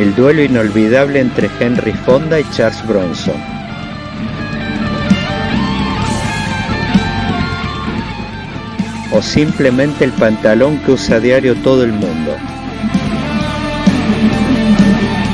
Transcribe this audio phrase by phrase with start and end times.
[0.00, 3.34] El duelo inolvidable entre Henry Fonda y Charles Bronson.
[9.12, 12.34] O simplemente el pantalón que usa a diario todo el mundo.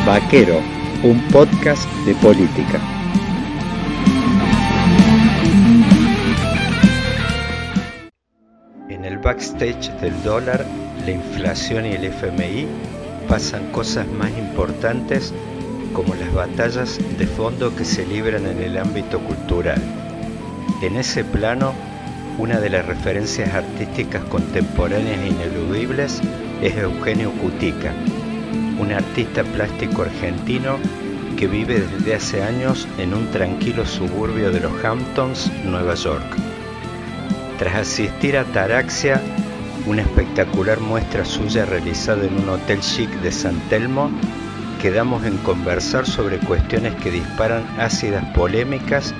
[0.05, 0.60] Vaquero,
[1.05, 2.80] un podcast de política.
[9.27, 10.65] backstage del dólar,
[11.05, 12.68] la inflación y el FMI
[13.29, 15.32] pasan cosas más importantes
[15.93, 19.80] como las batallas de fondo que se libran en el ámbito cultural.
[20.83, 21.73] En ese plano,
[22.38, 26.21] una de las referencias artísticas contemporáneas e ineludibles
[26.60, 27.95] es Eugenio Cutica,
[28.79, 30.77] un artista plástico argentino
[31.37, 36.27] que vive desde hace años en un tranquilo suburbio de los Hamptons, Nueva York.
[37.59, 39.21] Tras asistir a Taraxia,
[39.87, 44.10] una espectacular muestra suya realizada en un hotel chic de San Telmo,
[44.82, 49.15] quedamos en conversar sobre cuestiones que disparan ácidas polémicas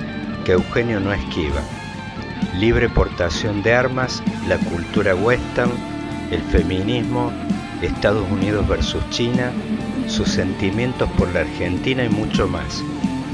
[0.45, 1.61] que Eugenio no esquiva.
[2.55, 5.71] Libre portación de armas, la cultura western,
[6.31, 7.31] el feminismo,
[7.81, 9.51] Estados Unidos versus China,
[10.07, 12.83] sus sentimientos por la Argentina y mucho más.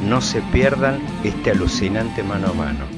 [0.08, 2.93] No se pierdan este alucinante mano a mano.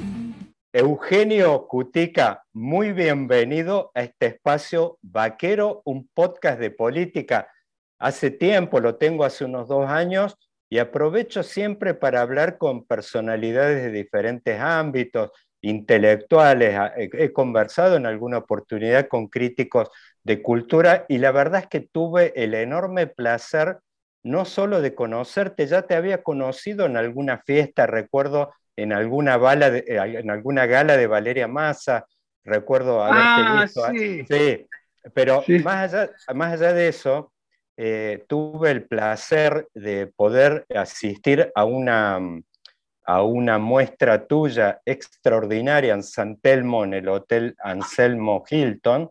[0.78, 7.48] Eugenio Cutica, muy bienvenido a este espacio Vaquero, un podcast de política.
[7.98, 10.36] Hace tiempo, lo tengo hace unos dos años,
[10.70, 16.78] y aprovecho siempre para hablar con personalidades de diferentes ámbitos, intelectuales.
[16.98, 19.89] He conversado en alguna oportunidad con críticos
[20.26, 23.80] de cultura y la verdad es que tuve el enorme placer
[24.23, 29.67] no solo de conocerte, ya te había conocido en alguna fiesta, recuerdo en alguna, bala
[29.67, 32.05] eh, en alguna gala de Valeria Massa,
[32.43, 33.87] recuerdo haberte ah, visto.
[33.91, 34.25] Sí.
[34.27, 34.67] sí.
[35.13, 37.31] pero Más, allá, más allá de eso,
[37.77, 42.19] eh, tuve el placer de poder asistir a una,
[43.05, 49.09] a una muestra tuya extraordinaria en San Telmo, en el Hotel Anselmo Hilton,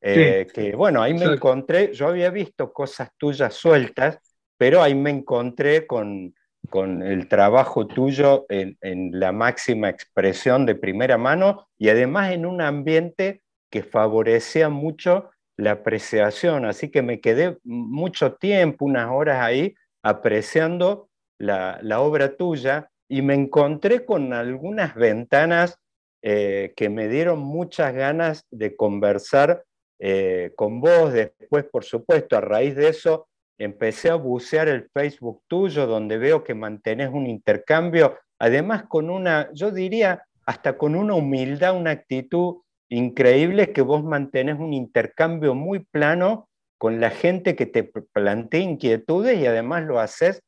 [0.00, 4.18] eh, que bueno, ahí me encontré, yo había visto cosas tuyas sueltas,
[4.56, 6.32] pero ahí me encontré con,
[6.68, 8.76] con el trabajo tuyo en,
[9.12, 15.72] la máxima expresión de primera mano y además en un ambiente que favorecía mucho la
[15.72, 16.64] apreciación.
[16.64, 23.34] Así que me quedé mucho tiempo, unas horas ahí, apreciando la, obra tuya y me
[23.34, 25.78] encontré con algunas ventanas
[26.22, 29.64] eh, que me dieron muchas ganas de conversar
[29.98, 31.12] eh, con vos.
[31.12, 36.44] Después, por supuesto, a raíz de eso, empecé a bucear el Facebook tuyo, donde veo
[36.44, 42.56] que mantenés un intercambio, además con una, yo diría, hasta con una humildad, una actitud
[42.88, 49.38] increíble que vos mantenés un intercambio muy plano con la gente que te plantea inquietudes
[49.38, 50.42] y además lo haces,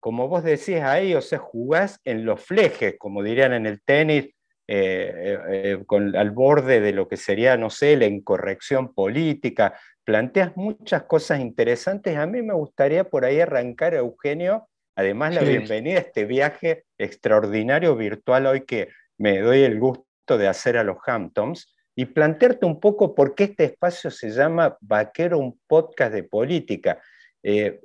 [0.00, 4.30] como vos decís ahí, o sea, jugás en los flejes, como dirían en el tenis,
[4.68, 10.56] eh, eh, eh, al borde de lo que sería, no sé, la incorrección política, planteas
[10.56, 12.16] muchas cosas interesantes.
[12.16, 17.96] A mí me gustaría por ahí arrancar, Eugenio, además la bienvenida a este viaje extraordinario
[17.96, 22.78] virtual hoy que me doy el gusto de hacer a los Hamptons y plantearte un
[22.78, 27.02] poco por qué este espacio se llama Vaquero, un podcast de política.
[27.42, 27.80] Eh,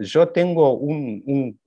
[0.00, 1.58] yo tengo un,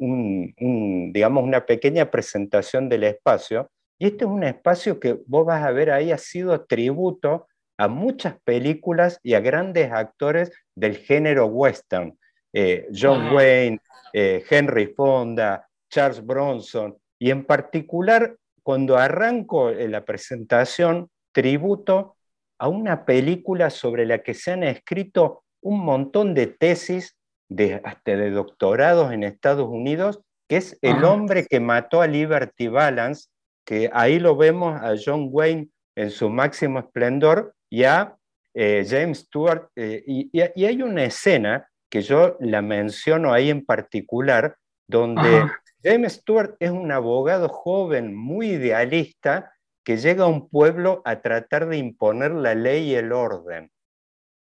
[1.12, 5.72] digamos, una pequeña presentación del espacio y este es un espacio que vos vas a
[5.72, 7.49] ver ahí, ha sido tributo
[7.80, 12.20] a muchas películas y a grandes actores del género western.
[12.52, 13.80] Eh, John Wayne,
[14.12, 22.18] eh, Henry Fonda, Charles Bronson, y en particular cuando arranco la presentación, tributo
[22.60, 27.16] a una película sobre la que se han escrito un montón de tesis,
[27.48, 32.68] de, hasta de doctorados en Estados Unidos, que es El hombre que mató a Liberty
[32.68, 33.30] Balance,
[33.66, 38.16] que ahí lo vemos a John Wayne en su máximo esplendor, y a
[38.54, 39.70] eh, James Stewart.
[39.76, 44.56] Eh, y, hay una escena que yo la menciono ahí en particular,
[44.88, 45.46] donde
[45.84, 51.68] James Stewart es un abogado joven, muy idealista, que llega a un pueblo a tratar
[51.68, 53.72] de imponer la ley y el orden.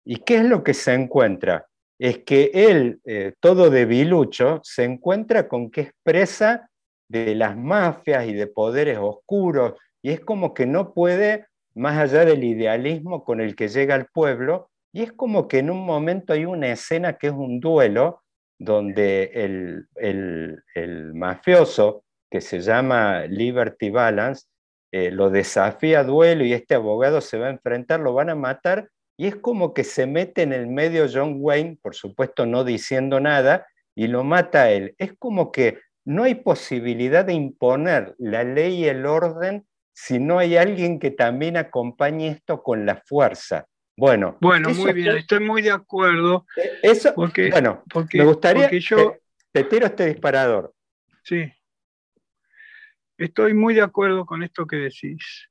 [0.05, 1.67] ¿Y qué es lo que se encuentra?
[1.99, 6.71] es que él, eh, todo debilucho, se encuentra con que es presa
[7.09, 11.47] de las mafias y de poderes oscuros, y es como que no puede,
[11.79, 15.71] más allá del idealismo con el que llega al pueblo, y es como que en
[15.71, 18.23] un momento hay una escena que es un duelo,
[18.59, 19.31] donde
[19.95, 24.47] el, mafioso, que se llama Liberty Balance,
[24.93, 28.35] eh, lo desafía a duelo y este abogado se va a enfrentar, lo van a
[28.35, 32.65] matar, y es como que se mete en el medio John Wayne, por supuesto no
[32.65, 34.95] diciendo nada, y lo mata a él.
[34.99, 39.68] Es como que no hay posibilidad de imponer la ley y el orden
[40.01, 43.67] si no hay alguien que también acompañe esto con la fuerza.
[43.97, 46.47] Bueno, bueno muy bien, estoy muy de acuerdo.
[46.57, 49.17] Eh, eso, porque, bueno, me gustaría que yo
[49.51, 50.73] te, tiro este disparador.
[51.25, 51.53] Sí,
[53.17, 55.51] estoy muy de acuerdo con esto que decís.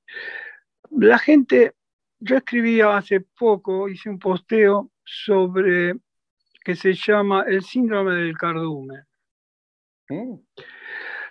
[0.91, 1.73] La gente
[2.17, 5.93] yo escribía hace poco, hice un posteo sobre
[6.63, 9.03] que se llama el síndrome del cardumen.
[10.07, 10.35] Mm.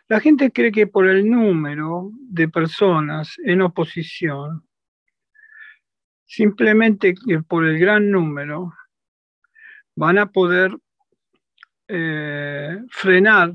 [0.08, 4.64] La gente cree que por el número de personas en oposición,
[6.24, 7.14] simplemente
[7.48, 8.72] por el gran número,
[9.96, 10.76] van a poder
[11.88, 13.54] eh, frenar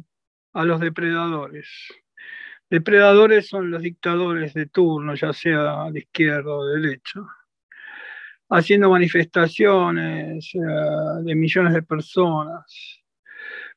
[0.53, 1.69] a los depredadores.
[2.69, 7.21] Depredadores son los dictadores de turno, ya sea de izquierda o de derecha,
[8.50, 10.59] haciendo manifestaciones eh,
[11.24, 13.00] de millones de personas.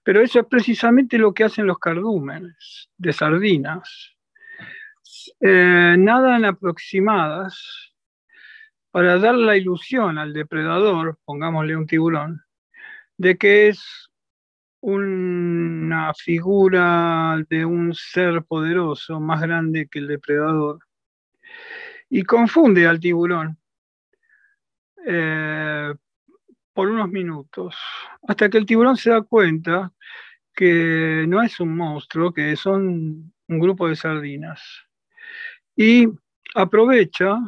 [0.04, 4.14] Pero eso es precisamente lo que hacen los cardúmenes de sardinas.
[5.40, 7.94] Eh, nadan aproximadas
[8.90, 12.44] para dar la ilusión al depredador, pongámosle un tiburón,
[13.16, 14.10] de que es
[14.80, 20.80] una figura de un ser poderoso más grande que el depredador
[22.10, 23.58] y confunde al tiburón
[25.06, 25.94] eh,
[26.74, 27.76] por unos minutos,
[28.26, 29.92] hasta que el tiburón se da cuenta
[30.54, 34.60] que no es un monstruo, que son un grupo de sardinas.
[35.76, 36.08] Y
[36.54, 37.38] aprovecha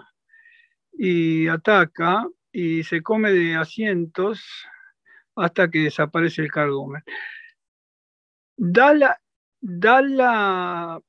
[0.93, 4.43] y ataca y se come de asientos
[5.37, 7.03] hasta que desaparece el cardumen.
[8.57, 9.21] Da la,
[9.61, 11.01] da la,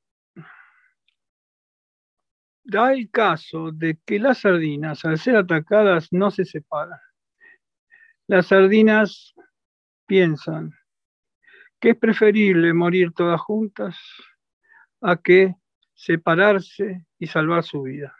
[2.64, 7.00] da el caso de que las sardinas, al ser atacadas, no se separan.
[8.28, 9.34] Las sardinas
[10.06, 10.74] piensan
[11.80, 13.98] que es preferible morir todas juntas
[15.02, 15.56] a que
[15.94, 18.14] separarse y salvar su vida.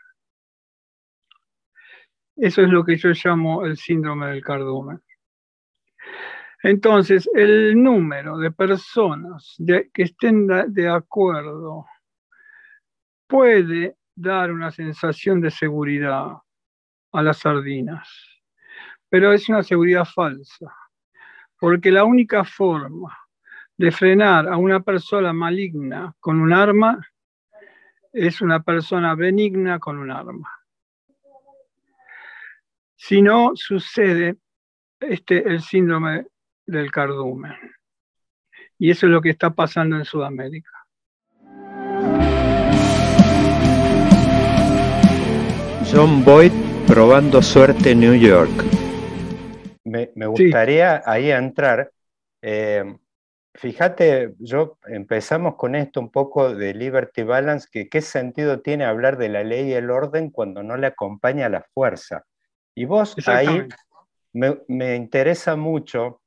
[2.36, 5.02] Eso es lo que yo llamo el síndrome del cardumen.
[6.62, 9.56] Entonces, el número de personas
[9.92, 11.86] que estén de acuerdo
[13.26, 16.32] puede dar una sensación de seguridad
[17.12, 18.08] a las sardinas,
[19.08, 20.74] pero es una seguridad falsa,
[21.58, 23.16] porque la única forma
[23.76, 26.98] de frenar a una persona maligna con un arma
[28.12, 30.50] es una persona benigna con un arma.
[32.96, 34.36] Si no sucede
[35.00, 36.26] este, el síndrome
[36.66, 37.54] del cardumen.
[38.78, 40.70] Y eso es lo que está pasando en Sudamérica.
[45.90, 46.52] John Boyd
[46.86, 48.77] probando suerte en New York.
[49.90, 51.90] Me, gustaría ahí entrar.
[52.42, 52.84] Eh,
[53.54, 59.18] fíjate, yo empezamos con esto un poco de Liberty Balance, que qué sentido tiene hablar
[59.18, 62.24] de la ley y el orden cuando no le acompaña la fuerza.
[62.74, 63.66] Y vos ahí
[64.32, 66.20] me, me interesa mucho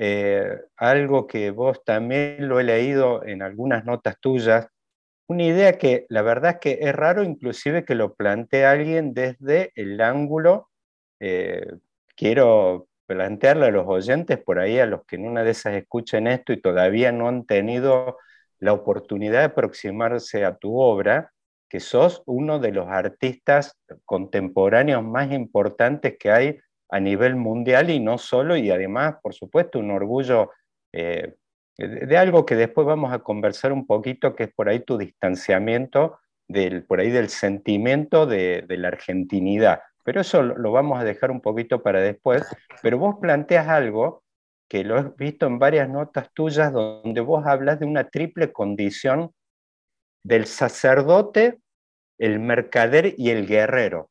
[0.00, 4.68] eh, algo que vos también lo he leído en algunas notas tuyas,
[5.26, 9.72] una idea que la verdad es que es raro inclusive que lo plantee alguien desde
[9.74, 10.70] el ángulo,
[11.18, 11.66] eh,
[12.16, 16.26] quiero plantearle a los oyentes por ahí, a los que en una de esas escuchen
[16.26, 18.18] esto y todavía no han tenido
[18.60, 21.32] la oportunidad de aproximarse a tu obra,
[21.70, 26.58] que sos uno de los artistas contemporáneos más importantes que hay
[26.90, 30.50] a nivel mundial y no solo, y además, por supuesto, un orgullo
[30.92, 31.34] eh,
[31.78, 36.18] de, algo que después vamos a conversar un poquito, que es por ahí tu distanciamiento,
[36.46, 39.80] del, por ahí del sentimiento de, la argentinidad.
[40.08, 42.42] Pero eso lo, vamos a dejar un poquito para después.
[42.80, 44.22] Pero vos planteas algo
[44.66, 49.32] que lo he visto en varias notas tuyas, donde vos hablas de una triple condición
[50.22, 51.58] del sacerdote,
[52.16, 54.08] el mercader y el guerrero.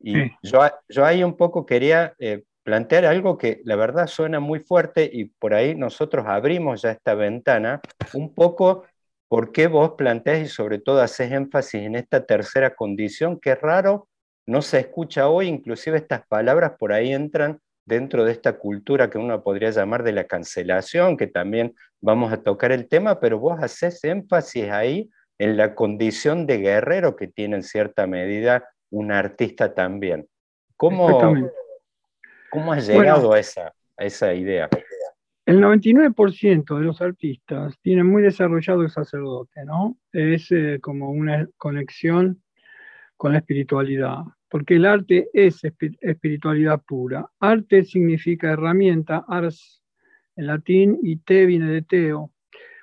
[0.00, 4.58] Y yo, yo, ahí un poco quería eh, plantear algo que la verdad suena muy
[4.58, 7.80] fuerte y por ahí nosotros abrimos ya esta ventana,
[8.12, 8.86] un poco
[9.28, 13.60] por qué vos planteás y sobre todo haces énfasis en esta tercera condición, que es
[13.60, 14.08] raro,
[14.48, 19.18] no se escucha hoy, inclusive estas palabras por ahí entran dentro de esta cultura que
[19.18, 23.62] uno podría llamar de la cancelación, que también vamos a tocar el tema, pero vos
[23.62, 29.74] haces énfasis ahí en la condición de guerrero que tiene en cierta medida un artista
[29.74, 30.26] también.
[30.78, 31.20] ¿Cómo,
[32.50, 34.70] ¿cómo has llegado a, esa, a esa idea?
[35.44, 39.98] El 99% de los artistas tienen muy desarrollado el sacerdote, ¿no?
[40.10, 42.42] Es eh, como una conexión
[43.18, 45.60] con la espiritualidad, porque el arte es
[46.00, 47.28] espiritualidad pura.
[47.40, 49.82] Arte significa herramienta, ars
[50.36, 52.32] en latín, y te viene de teo,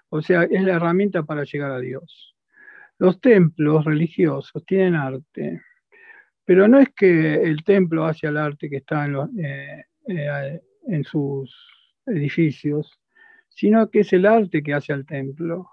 [0.10, 2.36] o sea, es la herramienta para llegar a Dios.
[3.00, 5.62] Los templos religiosos tienen arte,
[6.44, 11.04] pero no es que el templo hacia el arte que está en, eh, eh, en
[11.06, 11.54] sus
[12.06, 13.00] edificios,
[13.50, 15.70] sino que es el arte que hace al templo.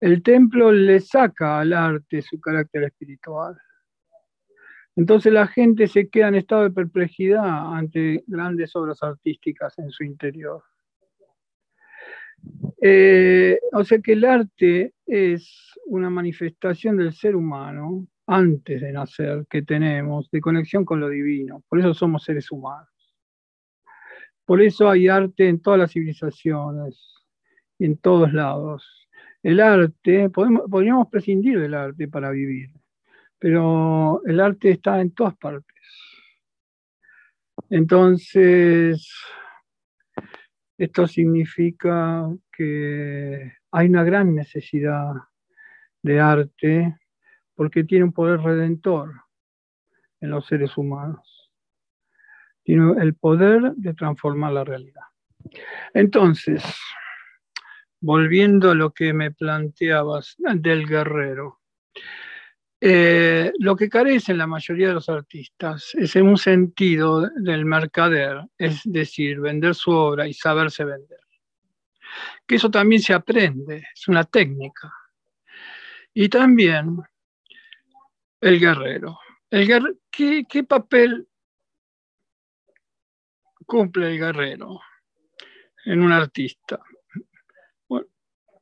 [0.00, 3.56] El templo le saca al arte su carácter espiritual.
[4.96, 10.04] Entonces la gente se queda en estado de perplejidad ante grandes obras artísticas en su
[10.04, 10.62] interior.
[12.80, 19.44] Eh, o sea que el arte es una manifestación del ser humano antes de nacer
[19.50, 21.62] que tenemos, de conexión con lo divino.
[21.68, 22.88] Por eso somos seres humanos.
[24.44, 27.24] Por eso hay arte en todas las civilizaciones,
[27.78, 28.99] en todos lados.
[29.42, 32.70] El arte, podríamos prescindir del arte para vivir,
[33.38, 35.76] pero el arte está en todas partes.
[37.70, 39.08] Entonces,
[40.76, 45.12] esto significa que hay una gran necesidad
[46.02, 46.98] de arte
[47.54, 49.22] porque tiene un poder redentor
[50.20, 51.40] en los seres humanos
[52.62, 55.02] tiene el poder de transformar la realidad.
[55.94, 56.62] Entonces,
[58.00, 61.60] volviendo a lo que me planteabas del guerrero,
[62.82, 67.66] eh, lo que carece en la mayoría de los artistas es en un sentido del
[67.66, 71.20] mercader, es decir, vender su obra y saberse vender.
[72.46, 74.92] Que eso también se aprende, es una técnica.
[76.14, 76.96] Y también
[78.40, 79.18] el guerrero.
[79.50, 79.68] El
[80.10, 81.28] ¿qué, ¿Qué papel
[83.66, 84.80] cumple el guerrero
[85.84, 86.80] en un artista?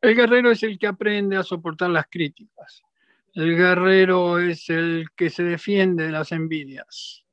[0.01, 2.83] El guerrero es el que aprende a soportar las críticas.
[3.35, 7.25] El guerrero es el que se defiende de las envidias,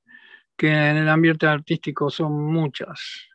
[0.56, 3.28] que en el ambiente artístico son muchas.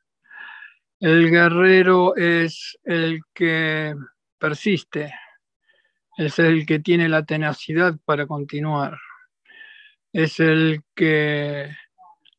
[0.99, 3.95] El guerrero es el que
[4.39, 5.13] persiste,
[6.17, 8.99] es el que tiene la tenacidad para continuar,
[10.13, 11.71] es el que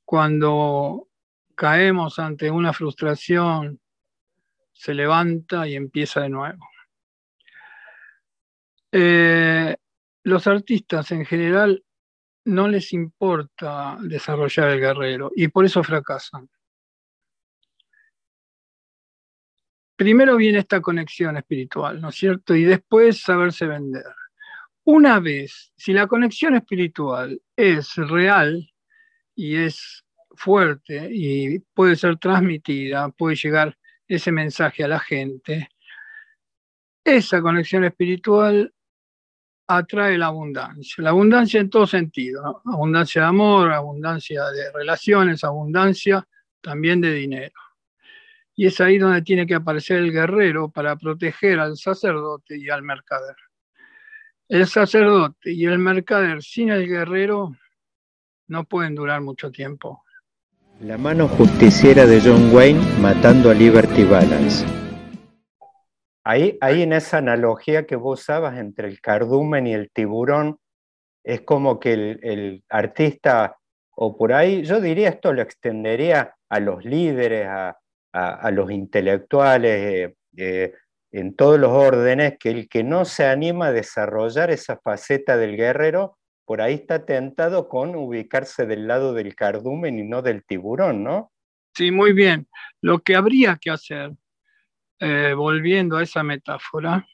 [0.05, 1.07] cuando
[1.55, 3.79] caemos ante una frustración,
[4.73, 6.70] se levanta y empieza de nuevo.
[8.91, 9.75] Eh,
[10.23, 11.83] los artistas en general
[12.45, 16.49] no les importa desarrollar el guerrero y por eso fracasan.
[19.95, 22.55] Primero viene esta conexión espiritual, ¿no es cierto?
[22.55, 24.03] Y después saberse vender.
[24.83, 28.67] Una vez, si la conexión espiritual es real
[29.35, 35.69] y es fuerte y puede ser transmitida, puede llegar ese mensaje a la gente,
[37.03, 38.73] esa conexión espiritual
[39.77, 41.03] atrae la abundancia.
[41.03, 46.27] La abundancia en todo sentido, abundancia de amor, abundancia de relaciones, abundancia
[46.61, 47.53] también de dinero.
[48.55, 52.83] Y es ahí donde tiene que aparecer el guerrero para proteger al sacerdote y al
[52.83, 53.35] mercader.
[54.47, 57.55] El sacerdote y el mercader sin el guerrero
[58.47, 60.03] no pueden durar mucho tiempo.
[60.81, 64.65] La mano justiciera de John Wayne matando a Liberty Balance.
[66.23, 70.59] Ahí, ahí en esa analogía que vos usabas entre el cardumen y el tiburón,
[71.23, 73.57] es como que el, artista,
[73.95, 77.77] o por ahí, yo diría esto lo extendería a los líderes, a,
[78.51, 80.73] los intelectuales, eh, eh,
[81.11, 85.55] en todos los órdenes, que el que no se anima a desarrollar esa faceta del
[85.55, 91.03] guerrero, por ahí está tentado con ubicarse del lado del cardumen y no del tiburón,
[91.03, 91.31] ¿no?
[91.73, 92.47] Sí, muy bien.
[92.81, 94.11] Lo que habría que hacer,
[95.01, 97.07] eh, volviendo a esa metáfora,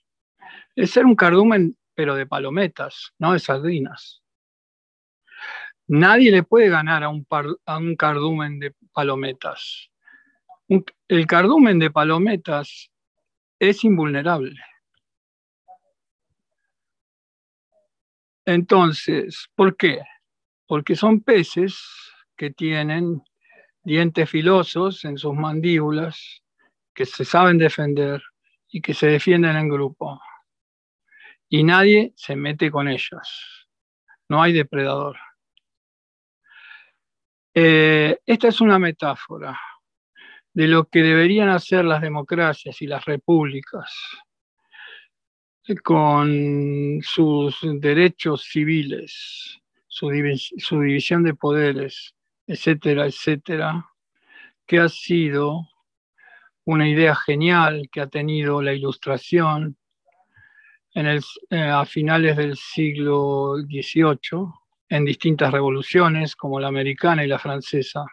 [0.76, 4.22] es ser un cardumen, pero de palometas, no de sardinas.
[5.88, 7.26] Nadie le puede ganar a un,
[7.66, 9.90] a un cardumen de palometas.
[11.08, 12.92] el cardumen de palometas
[13.58, 14.60] es invulnerable.
[18.46, 20.02] Entonces, ¿por qué?
[20.68, 21.82] Porque son peces
[22.36, 23.24] que tienen
[23.82, 26.44] dientes filosos en sus mandíbulas,
[26.98, 28.24] que se saben defender
[28.68, 30.20] y que se defienden en grupo.
[31.48, 33.68] Y nadie se mete con ellas.
[34.28, 35.16] No hay depredador.
[37.54, 39.60] Eh, esta es una metáfora
[40.52, 43.94] de lo que deberían hacer las democracias y las repúblicas
[45.84, 50.10] con sus derechos civiles, su,
[50.58, 52.16] su división de poderes,
[52.48, 53.86] etcétera, etcétera,
[54.66, 55.68] que ha sido
[56.68, 59.78] una idea genial que ha tenido la ilustración
[60.94, 64.52] en el, eh, a finales del siglo XVIII
[64.90, 68.06] en distintas revoluciones como la americana y la francesa,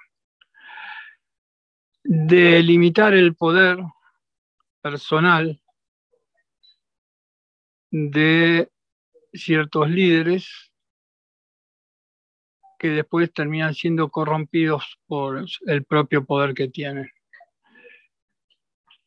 [2.05, 3.79] de limitar el poder
[4.81, 5.61] personal
[7.91, 8.71] de
[9.33, 10.73] ciertos líderes
[12.79, 17.11] que después terminan siendo corrompidos por el propio poder que tienen.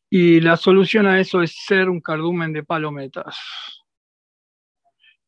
[0.10, 3.38] Y la solución a eso es ser un cardumen de palometas.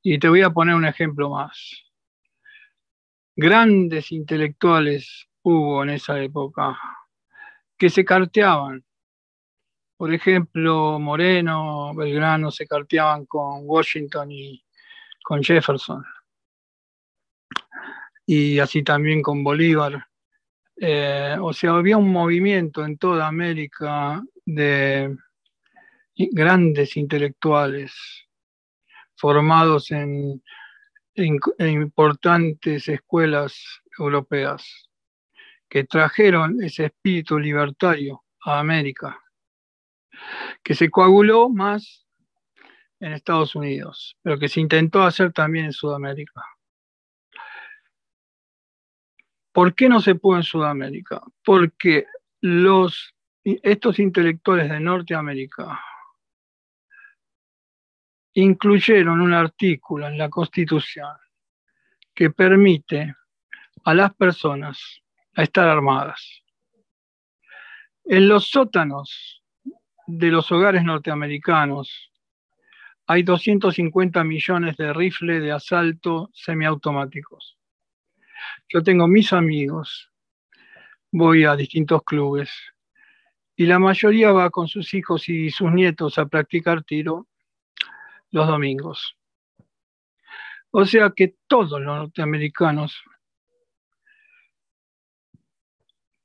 [0.02, 1.84] Y te voy a poner un ejemplo más.
[3.36, 6.78] Grandes intelectuales hubo en esa época
[7.78, 8.84] que se carteaban.
[9.98, 14.64] Por ejemplo, Moreno, Belgrano se carteaban con Washington y
[15.22, 16.06] con Jefferson.
[18.26, 20.06] Y así también con Bolívar.
[20.78, 24.22] Eh, o sea, había un movimiento en toda América
[24.56, 25.16] de
[26.16, 27.94] grandes intelectuales
[29.16, 30.42] formados en,
[31.16, 34.90] importantes escuelas europeas
[35.68, 39.20] que trajeron ese espíritu libertario a América,
[40.64, 42.08] que se coaguló más
[43.00, 46.44] en Estados Unidos, pero que se intentó hacer también en Sudamérica.
[49.52, 51.22] ¿Por qué no se pudo en Sudamérica?
[51.44, 52.06] Porque
[52.40, 53.14] los
[53.64, 55.80] estos intelectuales de Norteamérica
[58.34, 61.16] incluyeron un artículo en la Constitución
[62.14, 63.16] que permite
[63.86, 65.02] a las personas
[65.34, 66.44] estar armadas.
[68.04, 69.44] En los sótanos
[70.06, 72.12] de los hogares norteamericanos
[73.08, 77.58] hay 250 millones de rifles de asalto semiautomáticos.
[78.68, 80.12] Yo tengo mis amigos,
[81.12, 82.52] voy a distintos clubes
[83.60, 87.28] y la mayoría va con sus hijos y sus nietos a practicar tiro
[88.32, 89.18] los domingos.
[90.72, 93.04] O sea que todos los norteamericanos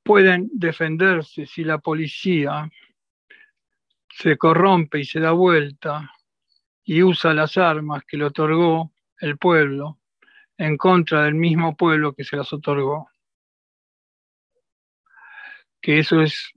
[0.04, 2.70] pueden defenderse si la policía
[4.10, 6.08] se corrompe y se da vuelta
[6.84, 9.98] y usa las armas que le otorgó el pueblo
[10.56, 13.08] en contra del mismo pueblo que se las otorgó.
[15.80, 16.53] Que eso es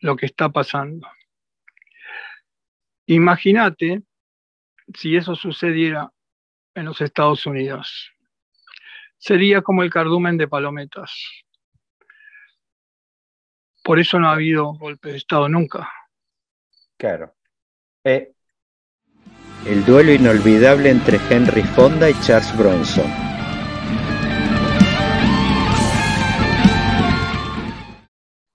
[0.00, 1.08] lo que está pasando.
[3.06, 4.02] Imagínate
[4.94, 6.12] si eso sucediera
[6.74, 8.12] en los Estados Unidos.
[9.18, 11.12] Sería como el cardumen de palometas.
[13.82, 15.90] Por eso no ha habido golpe de Estado nunca.
[16.96, 17.34] Claro.
[18.04, 18.32] Eh,
[19.66, 23.28] el duelo inolvidable entre Henry Fonda y Charles Bronson.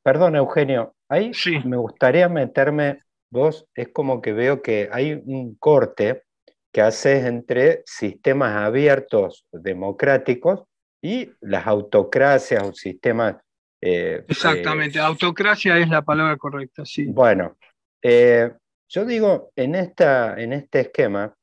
[0.03, 1.31] Perdón, Eugenio, ahí
[1.65, 6.23] me gustaría meterme, vos es como que veo que hay un corte
[6.71, 10.63] que haces entre sistemas abiertos democráticos
[11.01, 13.35] y las autocracias o sistemas...
[13.79, 17.05] Eh, Exactamente, autocracia es la palabra correcta, sí.
[17.05, 17.57] Bueno,
[18.01, 18.51] eh,
[18.89, 21.35] yo digo, en, esta, en este esquema,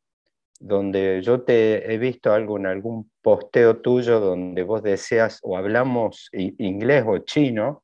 [0.58, 6.28] donde yo te he visto algo en algún posteo tuyo donde vos deseas o hablamos
[6.32, 7.82] inglés o chino,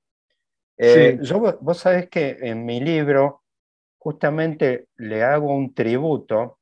[0.79, 3.43] eh, yo, vos sabés que en mi libro
[3.99, 6.59] justamente le hago un tributo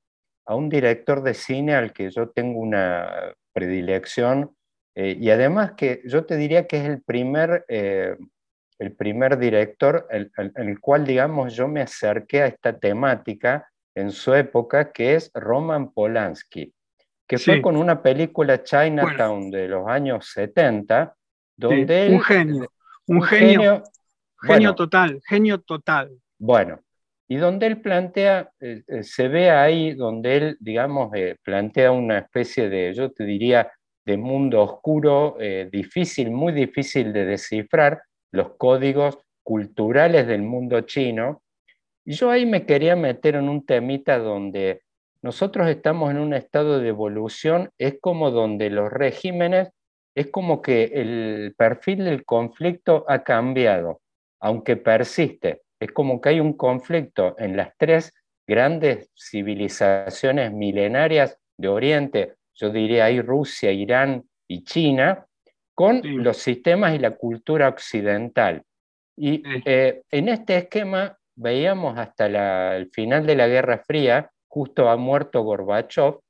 [0.47, 4.55] a un director de cine al que yo tengo una predilección
[4.95, 8.17] eh, y además que yo te diría que es el primer, eh,
[8.79, 10.31] el primer director en
[10.69, 15.93] el, cual, digamos, yo me acerqué a esta temática en su época, que es Roman
[15.93, 16.73] Polanski,
[17.27, 21.15] que fue con una película Chinatown de los años 70,
[21.57, 22.71] donde un genio,
[23.07, 23.61] un, genio.
[23.61, 23.83] Genio
[24.75, 26.11] total, genio total.
[26.39, 26.81] Bueno,
[27.27, 32.19] y donde él plantea, eh, eh, se ve ahí donde él, digamos, eh, plantea una
[32.19, 33.73] especie de, yo te diría,
[34.07, 35.39] de mundo oscuro,
[35.73, 38.03] difícil, muy difícil de descifrar,
[38.33, 41.43] los códigos culturales del mundo chino.
[42.05, 44.83] Y yo ahí me quería meter en un temita donde
[45.23, 49.71] nosotros estamos en un estado de evolución, es como donde los regímenes,
[50.15, 54.03] es como que el perfil del conflicto ha cambiado
[54.45, 55.63] aunque persiste.
[55.81, 58.13] Es como que hay un conflicto en las tres
[58.47, 65.25] grandes civilizaciones milenarias de Oriente, yo diría ahí Rusia, Irán y China,
[65.75, 68.63] con los sistemas y la cultura occidental.
[69.17, 74.97] Y eh, en este esquema veíamos hasta el final de la Guerra Fría, justo ha
[74.99, 76.21] muerto Gorbachev,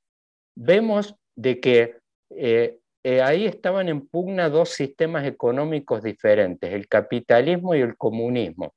[0.55, 1.97] vemos de que
[2.29, 8.73] eh, eh, ahí estaban en pugna dos sistemas económicos diferentes, el capitalismo y el comunismo.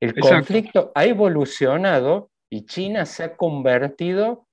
[0.00, 4.46] El conflicto ha evolucionado y China se ha convertido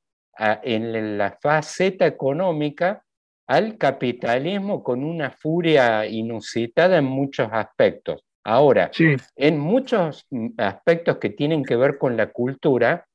[0.64, 3.04] en la faceta económica
[3.48, 8.24] al capitalismo con una furia inusitada en muchos aspectos.
[8.44, 8.90] Ahora,
[9.36, 10.26] en muchos
[10.58, 13.06] aspectos que tienen que ver con la cultura,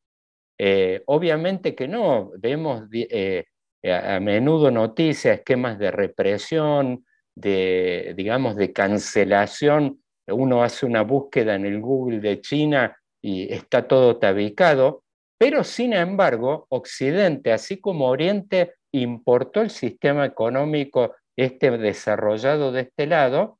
[0.60, 3.46] eh, obviamente que no, vemos eh,
[3.90, 10.02] a, menudo noticias, esquemas de represión, de, digamos, de cancelación.
[10.26, 15.02] Uno hace una búsqueda en el Google de China y está todo tabicado,
[15.38, 23.06] pero sin embargo, Occidente, así como Oriente, importó el sistema económico este desarrollado de este
[23.06, 23.58] lado,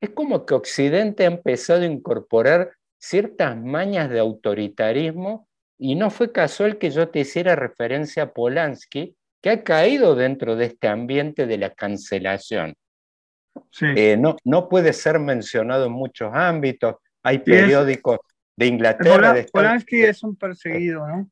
[0.00, 6.32] es como que Occidente ha empezado a incorporar ciertas mañas de autoritarismo y no fue
[6.32, 11.46] casual que yo te hiciera referencia a Polanski, que ha caído dentro de este ambiente
[11.46, 12.74] de la cancelación.
[13.80, 16.96] Eh, no, no puede ser mencionado en muchos ámbitos.
[17.22, 18.18] Hay periódicos
[18.56, 19.34] de Inglaterra.
[19.52, 21.30] Polanski es un perseguido, ¿no?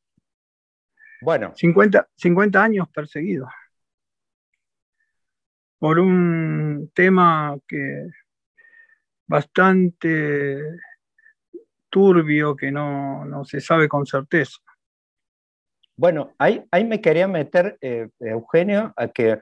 [1.21, 1.53] Bueno.
[1.55, 3.49] 50, 50 años perseguido.
[5.79, 8.09] Por un tema que
[9.27, 10.61] bastante
[11.89, 14.59] turbio que no, se sabe con certeza.
[15.97, 19.39] Bueno, ahí, ahí me quería meter, eh, Eugenio, a que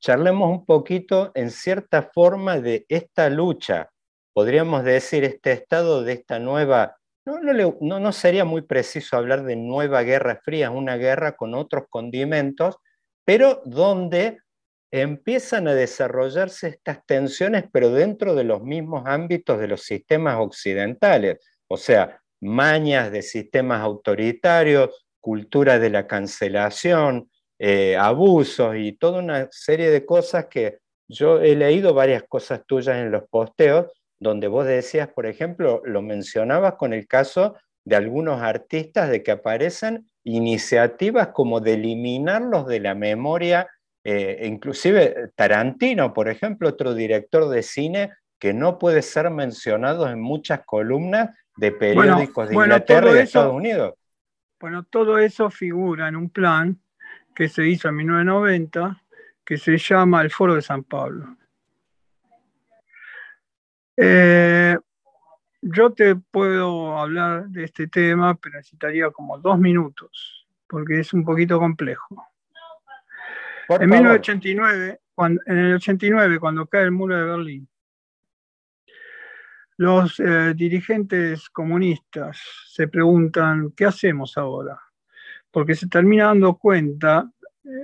[0.00, 3.90] charlemos un poquito en cierta forma de esta lucha,
[4.32, 7.38] podríamos decir, este estado de esta nueva, no,
[7.80, 12.76] no, no sería muy preciso hablar de nueva guerra fría, una guerra con otros condimentos,
[13.26, 14.38] pero donde
[14.90, 21.38] empiezan a desarrollarse estas tensiones, pero dentro de los mismos ámbitos de los sistemas occidentales,
[21.68, 29.48] o sea, mañas de sistemas autoritarios, cultura de la cancelación, eh, abusos y toda una
[29.50, 30.78] serie de cosas que
[31.08, 36.02] yo he leído varias cosas tuyas en los posteos, donde vos decías, por ejemplo, lo
[36.02, 42.80] mencionabas con el caso de algunos artistas de que aparecen iniciativas como de eliminarlos de
[42.80, 43.68] la memoria
[44.02, 50.20] eh, inclusive Tarantino, por ejemplo, otro director de cine que no puede ser mencionado en
[50.20, 53.94] muchas columnas de periódicos de Inglaterra y de Estados Unidos.
[54.60, 56.78] Bueno, todo eso figura en un plan
[57.34, 59.02] que se hizo en 1990
[59.44, 61.36] que se llama el Foro de San Pablo.
[63.96, 64.76] Eh,
[65.62, 71.24] yo te puedo hablar de este tema, pero necesitaría como dos minutos, porque es un
[71.24, 72.30] poquito complejo
[73.78, 77.68] en 1989, cuando, en el 89, cuando cae el muro de Berlín,
[79.80, 82.38] los eh, dirigentes comunistas
[82.68, 84.78] se preguntan, ¿qué hacemos ahora?
[85.50, 87.32] Porque se termina dando cuenta,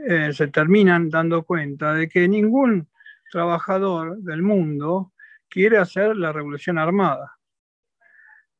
[0.06, 2.86] eh, se terminan dando cuenta de que ningún
[3.32, 5.14] trabajador del mundo
[5.48, 7.38] quiere hacer la revolución armada.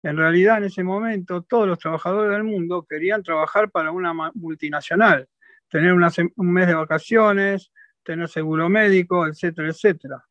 [0.02, 5.28] En realidad, en ese momento, todos los trabajadores del mundo querían trabajar para una multinacional,
[5.68, 7.70] tener un mes de vacaciones,
[8.02, 10.24] tener seguro médico, etcétera, etcétera.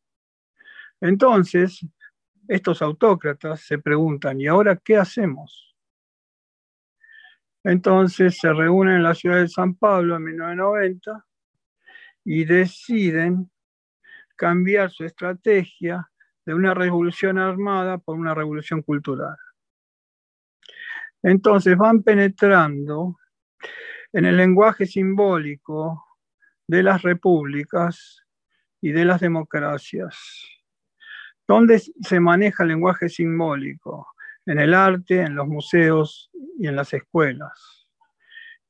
[1.01, 1.85] Entonces,
[2.47, 5.75] estos autócratas se preguntan, ¿y ahora qué hacemos?
[7.63, 11.25] Entonces se reúnen en la ciudad de San Pablo en 1990
[12.23, 13.49] y deciden
[14.35, 16.09] cambiar su estrategia
[16.45, 19.37] de una revolución armada por una revolución cultural.
[21.23, 23.17] Entonces van penetrando
[24.13, 26.05] en el lenguaje simbólico
[26.67, 28.23] de las repúblicas
[28.79, 30.54] y de las democracias.
[31.47, 34.07] ¿Dónde se maneja el lenguaje simbólico?
[34.45, 37.87] En el arte, en los museos y en las escuelas.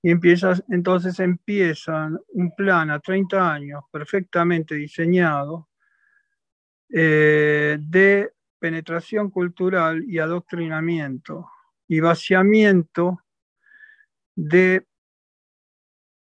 [0.01, 5.69] Y empieza, entonces empiezan un plan a 30 años perfectamente diseñado
[6.89, 11.49] eh, de penetración cultural y adoctrinamiento
[11.87, 13.19] y vaciamiento
[14.35, 14.85] de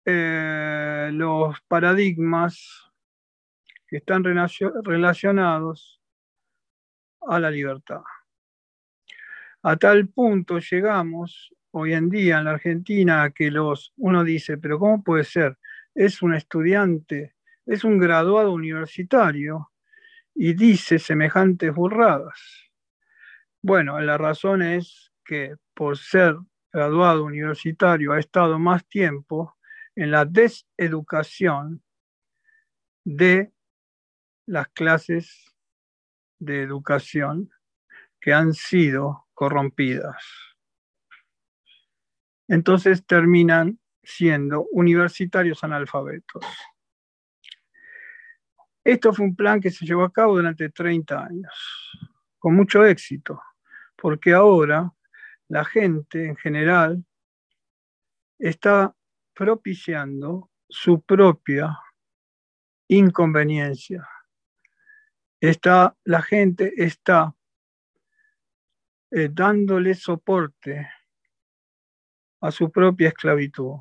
[0.06, 2.91] eh, los paradigmas
[3.88, 6.00] que están relacionados
[7.27, 8.01] a la libertad.
[9.63, 14.79] A tal punto llegamos hoy en día en la Argentina que los, uno dice, pero
[14.79, 15.57] ¿cómo puede ser?
[15.93, 19.71] Es un estudiante, es un graduado universitario
[20.34, 22.39] y dice semejantes burradas.
[23.62, 26.36] Bueno, la razón es que por ser
[26.73, 29.57] graduado universitario ha estado más tiempo
[29.95, 31.84] en la deseducación
[33.03, 33.51] de
[34.45, 35.50] las clases
[36.41, 37.51] de educación
[38.19, 40.23] que han sido corrompidas.
[42.47, 46.43] Entonces terminan siendo universitarios analfabetos.
[48.84, 51.54] Esto fue un plan que se llevó a cabo durante 30 años,
[52.39, 53.39] con mucho éxito,
[53.95, 54.91] porque ahora
[55.47, 57.06] la gente en general
[58.39, 58.95] está
[59.36, 61.77] propiciando su propia
[62.88, 64.08] inconveniencia.
[65.41, 67.36] Está, la gente está
[69.10, 70.88] eh, dándole soporte
[72.41, 73.77] a su propia esclavitud.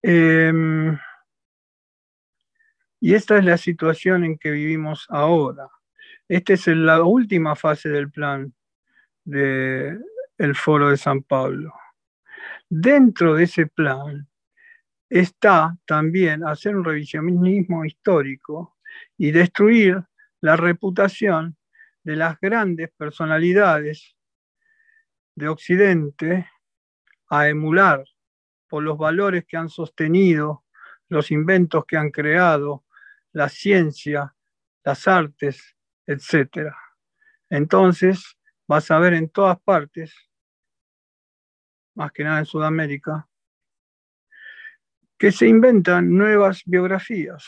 [0.00, 0.96] Em,
[3.00, 5.68] y esta es la situación en que vivimos ahora.
[6.28, 8.54] Esta es la última fase del plan
[9.24, 11.74] del Foro de San Pablo.
[12.68, 14.27] Dentro de ese plan
[15.08, 18.76] está también hacer un revisionismo histórico
[19.16, 20.02] y destruir
[20.40, 21.56] la reputación
[22.04, 24.16] de las grandes personalidades
[25.34, 26.50] de Occidente
[27.28, 28.04] a emular
[28.68, 30.64] por los valores que han sostenido,
[31.08, 32.84] los inventos que han creado,
[33.32, 34.34] la ciencia,
[34.84, 36.72] las artes, etc.
[37.50, 40.14] Entonces, vas a ver en todas partes,
[41.94, 43.27] más que nada en Sudamérica,
[45.18, 47.44] que se inventan nuevas biografías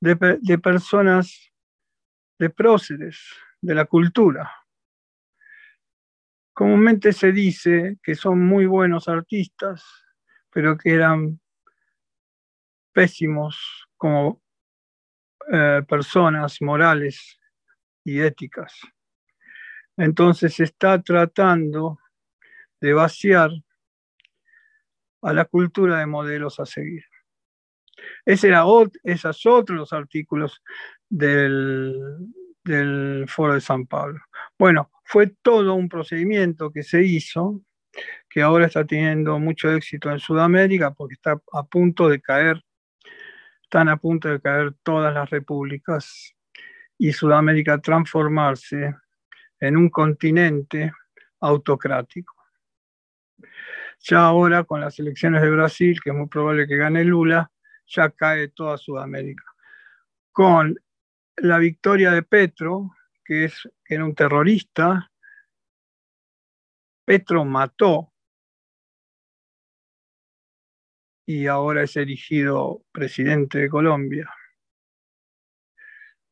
[0.00, 1.50] de, personas,
[2.38, 3.18] de próceres,
[3.60, 4.52] de la cultura.
[6.52, 9.82] Comúnmente se dice que son muy buenos artistas,
[10.50, 11.40] pero que eran
[12.92, 14.42] pésimos como
[15.50, 17.40] eh, personas morales
[18.04, 18.78] y éticas.
[19.96, 21.98] Entonces se está tratando
[22.80, 23.50] de vaciar
[25.26, 27.04] a la cultura de modelos a seguir.
[28.24, 28.64] Ese era
[29.02, 30.62] esos otros los artículos
[31.08, 32.00] del,
[32.62, 34.20] del Foro de San Pablo.
[34.56, 37.60] Bueno, fue todo un procedimiento que se hizo,
[38.30, 42.62] que ahora está teniendo mucho éxito en Sudamérica porque está a punto de caer,
[43.62, 46.36] están a punto de caer todas las repúblicas
[46.98, 48.94] y Sudamérica transformarse
[49.58, 50.92] en un continente
[51.40, 52.35] autocrático.
[54.00, 57.50] Ya ahora con las elecciones de Brasil, que es muy probable que gane Lula,
[57.86, 59.44] ya cae toda Sudamérica.
[60.32, 60.76] Con
[61.36, 62.90] la victoria de Petro,
[63.24, 65.10] que, es, era un terrorista,
[67.04, 68.12] Petro mató
[71.26, 74.30] y ahora es elegido presidente de Colombia.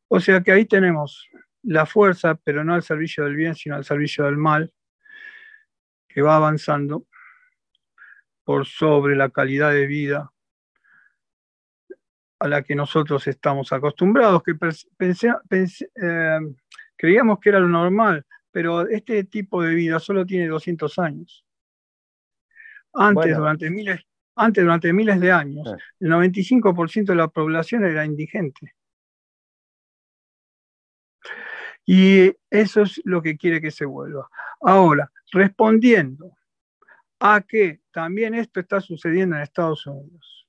[0.09, 1.29] O sea que ahí tenemos
[1.63, 4.73] la fuerza, pero no al servicio del bien, sino al servicio del mal,
[6.09, 7.07] que va avanzando
[8.45, 10.31] por sobre la calidad de vida
[12.39, 16.39] a la que nosotros estamos acostumbrados, que eh,
[16.97, 21.45] creíamos que era lo normal, pero este tipo de vida solo tiene 200 años.
[22.93, 24.01] Antes, durante, miles,
[24.37, 28.75] antes durante miles de años, el 95% de la población era indigente.
[31.87, 34.29] Y eso es lo que quiere que se vuelva.
[34.61, 36.37] Ahora, respondiendo
[37.27, 40.47] a que también esto está sucediendo en Estados Unidos.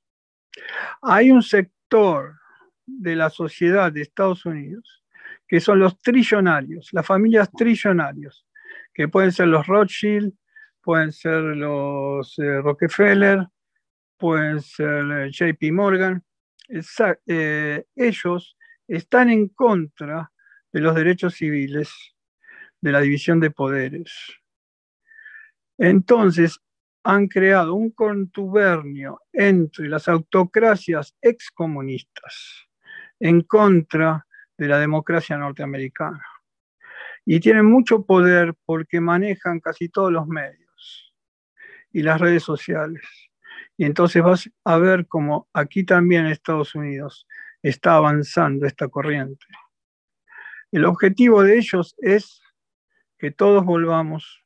[1.02, 2.38] Hay un sector
[2.86, 5.02] de la sociedad de Estados Unidos
[5.48, 8.46] que son los trillonarios, las familias trillonarios,
[8.94, 10.34] que pueden ser los Rothschild,
[10.82, 13.48] pueden ser los eh, Rockefeller,
[14.18, 16.26] pueden ser eh, JP Morgan.
[17.26, 20.30] Eh, ellos están en contra
[20.74, 21.90] de los derechos civiles,
[22.82, 24.12] de la división de poderes.
[25.78, 26.60] Entonces,
[27.06, 32.68] han creado un contubernio entre las autocracias excomunistas
[33.20, 34.26] en contra
[34.58, 36.26] de la democracia norteamericana.
[37.24, 41.14] Y tienen mucho poder porque manejan casi todos los medios
[41.92, 43.04] y las redes sociales.
[43.78, 47.28] Y entonces vas a ver cómo aquí también Estados Unidos
[47.62, 49.46] está avanzando esta corriente.
[50.72, 52.42] El objetivo de ellos es
[53.20, 54.45] que todos volvamos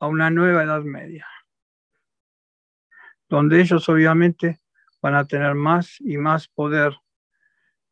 [0.00, 1.26] a una nueva Edad Media,
[3.28, 4.60] donde ellos obviamente
[5.00, 6.96] van a tener más y más poder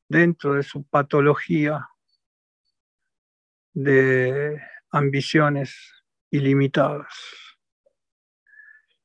[0.08, 1.88] dentro de su patología
[3.72, 7.14] de ambiciones ilimitadas.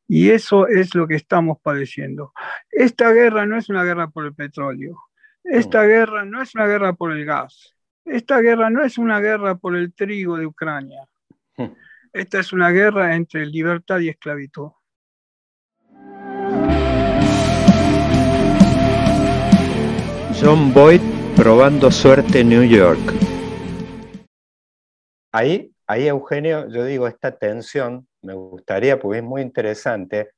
[0.07, 2.33] Y eso es lo que estamos padeciendo.
[2.69, 4.97] Esta guerra no es una guerra por el petróleo,
[5.43, 7.75] esta guerra no es una guerra por el gas.
[8.05, 11.07] Esta guerra no es una guerra por el trigo de Ucrania.
[12.15, 14.69] Esta es una guerra entre libertad y esclavitud.
[20.39, 21.01] John Boyd
[21.35, 22.99] probando suerte en New York.
[25.31, 30.33] Ahí, ahí Eugenio, yo digo, esta tensión me gustaría, porque es muy interesante,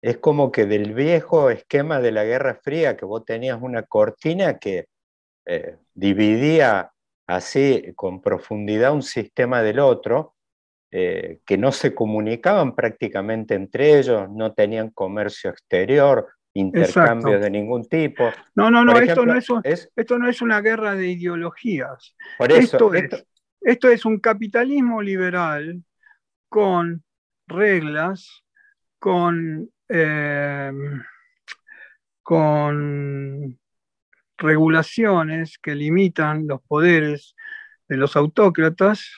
[0.00, 4.58] es como que del viejo esquema de la Guerra Fría, que vos tenías una cortina
[4.58, 4.86] que
[5.44, 6.90] eh, dividía
[7.26, 10.31] así con profundidad un sistema del otro,
[10.94, 17.88] eh, que no se comunicaban prácticamente entre ellos, no tenían comercio exterior, intercambios de ningún
[17.88, 18.30] tipo.
[18.54, 22.14] No, no, no, esto, no es, esto no es una guerra de ideologías.
[22.36, 23.16] Por eso, esto,
[23.62, 25.82] esto es un capitalismo liberal
[26.50, 27.02] con
[27.46, 28.44] reglas,
[28.98, 30.72] con, eh,
[32.22, 33.58] con
[34.36, 37.34] regulaciones que limitan los poderes
[37.88, 39.10] de los autócratas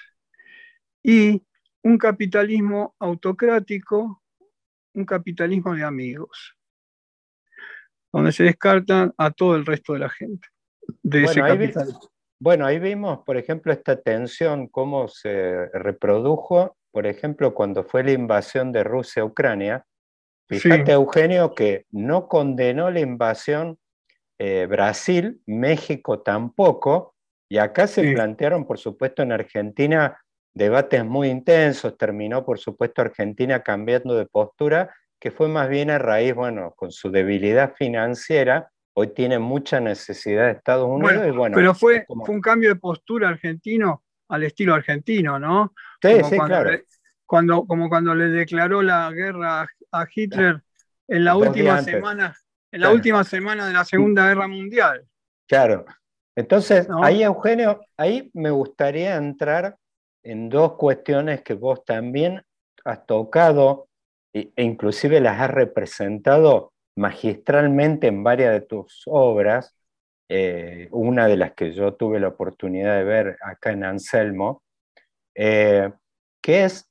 [1.02, 1.42] y
[1.85, 4.23] un capitalismo autocrático,
[4.94, 6.57] un capitalismo de amigos,
[8.12, 10.49] donde se descartan a todo el resto de la gente
[11.03, 12.01] de bueno, ese capitalismo.
[12.40, 18.12] bueno, ahí vimos, por ejemplo, esta tensión, cómo se reprodujo, por ejemplo, cuando fue la
[18.12, 19.85] invasión de Rusia a Ucrania.
[20.49, 23.79] Fíjate, Eugenio, que no condenó la invasión
[24.38, 27.14] eh, Brasil, México tampoco,
[27.49, 30.23] y acá se plantearon, por supuesto, en Argentina
[30.54, 35.98] debates muy intensos, terminó, por supuesto, Argentina cambiando de postura, que fue más bien a
[35.98, 41.26] raíz, bueno, con su debilidad financiera, hoy tiene mucha necesidad de Estados Unidos.
[41.26, 45.74] y bueno, pero fue, fue un cambio de postura argentino al estilo argentino, ¿no?
[46.00, 46.70] Sí, sí, claro.
[47.26, 50.62] cuando, como cuando le declaró la guerra a Hitler
[51.08, 52.34] en la última semana
[52.74, 55.06] en la última semana de la Segunda Guerra Mundial.
[55.46, 55.84] Claro.
[56.34, 59.76] Entonces, ahí, Eugenio, ahí me gustaría entrar
[60.24, 62.42] en dos cuestiones que vos también
[62.84, 63.88] has tocado
[64.32, 69.76] e inclusive las has representado magistralmente en varias de tus obras,
[70.28, 74.62] eh, una de las que yo tuve la oportunidad de ver acá en Anselmo,
[75.34, 75.92] eh,
[76.42, 76.88] que es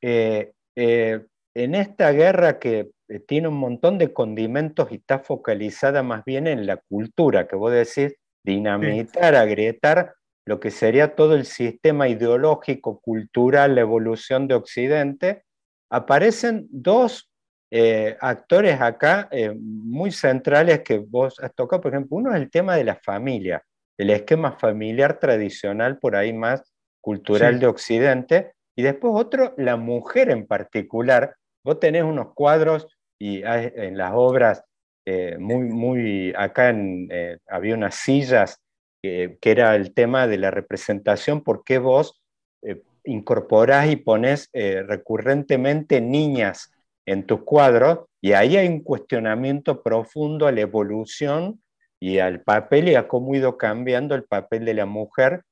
[0.00, 2.90] eh, en esta guerra que
[3.26, 7.70] tiene un montón de condimentos y está focalizada más bien en la cultura, que vos
[7.70, 15.44] decís, dinamitar, agrietar lo que sería todo el sistema ideológico, cultural, la evolución de Occidente,
[15.90, 17.30] aparecen dos
[17.70, 21.82] eh, actores acá eh, muy centrales que vos has tocado.
[21.82, 23.62] Por ejemplo, uno es el tema de la familia,
[23.96, 26.62] el esquema familiar tradicional, por ahí más
[27.00, 31.36] cultural de Occidente, y después otro, la mujer en particular.
[31.64, 34.64] Vos tenés unos cuadros y en las obras,
[35.04, 37.08] eh, muy, muy, acá en,
[37.48, 38.61] había unas sillas
[39.02, 42.22] que era el tema de la representación, por qué vos
[42.62, 46.72] eh, incorporás y pones recurrentemente niñas
[47.04, 51.60] en tus cuadros, y ahí hay un cuestionamiento profundo a la evolución
[51.98, 55.42] y al papel y a cómo ha ido cambiando el papel de la mujer.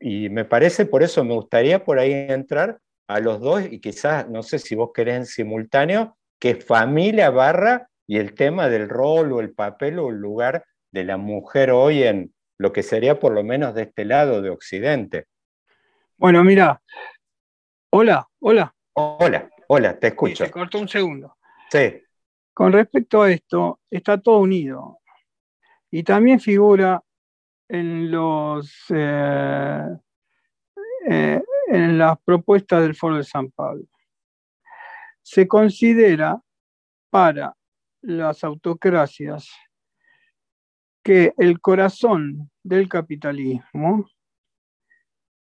[0.00, 4.28] y me parece, por eso me gustaría por ahí entrar, a los dos y quizás,
[4.28, 9.32] no sé si vos querés en simultáneo, que familia barra y el tema del rol
[9.32, 10.64] o el papel o el lugar
[10.94, 14.50] de la mujer hoy en lo que sería por lo menos de este lado de
[14.50, 15.26] Occidente.
[16.16, 16.80] Bueno, mira,
[17.90, 18.72] hola, hola.
[18.92, 20.44] Hola, hola, te escucho.
[20.44, 21.36] Se cortó un segundo.
[21.68, 22.00] Sí.
[22.54, 25.00] Con respecto a esto, está todo unido.
[25.90, 27.02] Y también figura
[27.68, 29.88] en los eh,
[31.10, 33.84] eh, en las propuestas del Foro de San Pablo.
[35.22, 36.40] Se considera
[37.10, 37.56] para
[38.00, 39.50] las autocracias
[41.04, 44.08] que el corazón del capitalismo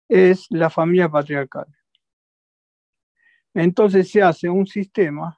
[0.07, 1.67] es la familia patriarcal.
[3.53, 5.37] Entonces se hace un sistema,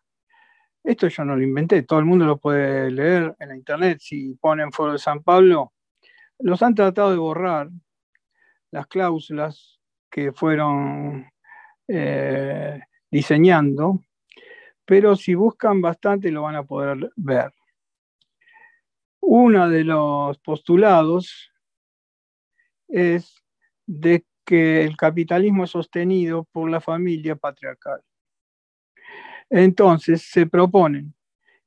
[0.83, 4.35] esto yo no lo inventé, todo el mundo lo puede leer en la internet, si
[4.35, 5.73] ponen Foro de San Pablo,
[6.37, 7.69] los han tratado de borrar
[8.69, 9.79] las cláusulas
[10.09, 11.25] que fueron
[11.87, 14.03] eh, diseñando,
[14.85, 17.51] pero si buscan bastante lo van a poder ver.
[19.21, 21.51] Uno de los postulados
[22.87, 23.35] es
[23.85, 28.01] de que el capitalismo es sostenido por la familia patriarcal.
[29.49, 31.13] Entonces se proponen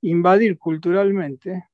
[0.00, 1.68] invadir culturalmente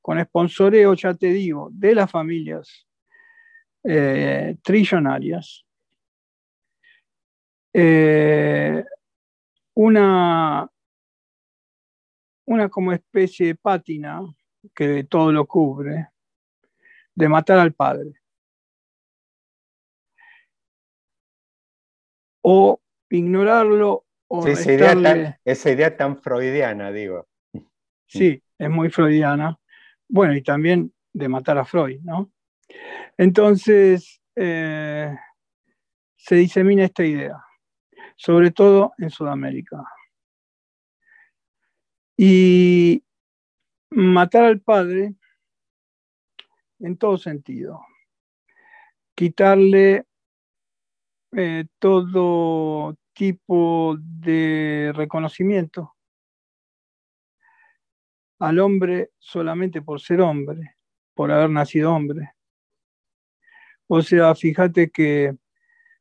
[0.00, 2.86] con esponsoreo, ya te digo, de las familias
[3.82, 5.64] eh, trillonarias,
[7.72, 8.84] eh,
[9.74, 10.70] una,
[12.46, 14.20] una como especie de pátina
[14.74, 16.08] que todo lo cubre,
[17.14, 18.12] de matar al padre.
[22.42, 27.28] O ignorarlo o esa, idea tan, esa idea tan freudiana, digo.
[28.06, 29.58] Sí, es muy freudiana.
[30.08, 32.32] bueno, y también de matar a Freud, ¿no?
[33.16, 35.16] Entonces, eh,
[36.16, 37.44] se disemina esta idea,
[38.16, 39.84] sobre todo en Sudamérica.
[42.16, 43.02] Y
[43.94, 45.14] matar al padre
[46.80, 47.80] en todo sentido,
[49.14, 50.06] quitarle
[51.32, 55.94] eh, todo tipo de reconocimiento
[58.40, 60.76] al hombre solamente por ser hombre,
[61.14, 62.32] por haber nacido hombre.
[63.86, 65.36] O sea, fíjate que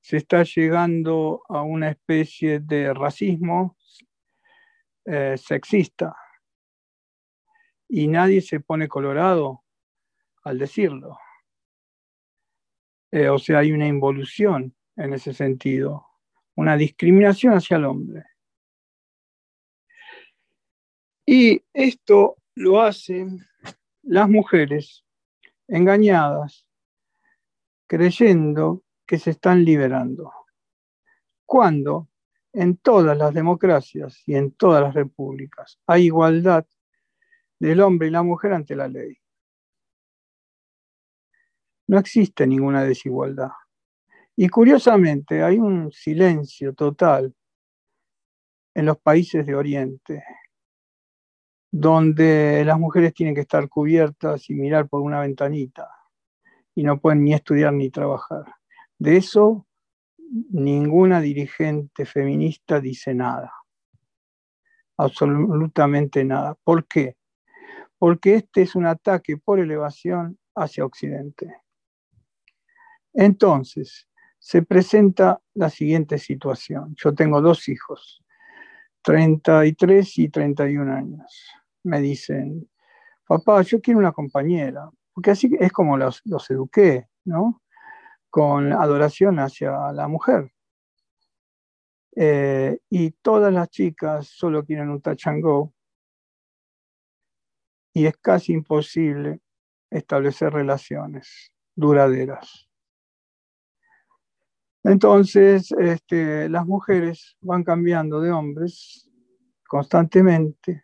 [0.01, 3.77] se está llegando a una especie de racismo
[5.05, 6.15] eh, sexista
[7.87, 9.63] y nadie se pone colorado
[10.43, 11.17] al decirlo.
[13.11, 16.07] Eh, o sea, hay una involución en ese sentido,
[16.55, 18.23] una discriminación hacia el hombre.
[21.25, 23.45] Y esto lo hacen
[24.01, 25.05] las mujeres
[25.67, 26.67] engañadas,
[27.87, 30.31] creyendo que se están liberando.
[31.45, 32.09] Cuando
[32.51, 36.65] en todas las democracias y en todas las repúblicas hay igualdad
[37.59, 39.17] del hombre y la mujer ante la ley.
[41.87, 43.51] No existe ninguna desigualdad.
[44.35, 47.33] Y curiosamente hay un silencio total
[48.73, 50.23] en los países de Oriente,
[51.71, 55.87] donde las mujeres tienen que estar cubiertas y mirar por una ventanita
[56.75, 58.45] y no pueden ni estudiar ni trabajar.
[58.97, 59.67] De eso
[60.51, 63.53] ninguna dirigente feminista dice nada.
[64.97, 66.55] Absolutamente nada.
[66.63, 67.15] ¿Por qué?
[68.03, 71.55] Porque este es un ataque por elevación hacia Occidente.
[73.13, 76.93] Entonces, se presenta la siguiente situación.
[76.97, 78.21] Yo tengo dos hijos,
[79.03, 81.47] 33 y 31 años.
[81.83, 82.69] Me dicen,
[83.25, 87.61] papá, yo quiero una compañera, porque así es como los, eduqué, ¿no?
[88.29, 90.51] con adoración hacia la mujer.
[92.17, 95.01] Eh, y todas las chicas solo quieren un
[95.39, 95.72] go.
[97.93, 99.41] Y es casi imposible
[99.89, 102.67] establecer relaciones duraderas.
[104.83, 109.09] Entonces, este, las mujeres van cambiando de hombres
[109.65, 110.83] constantemente,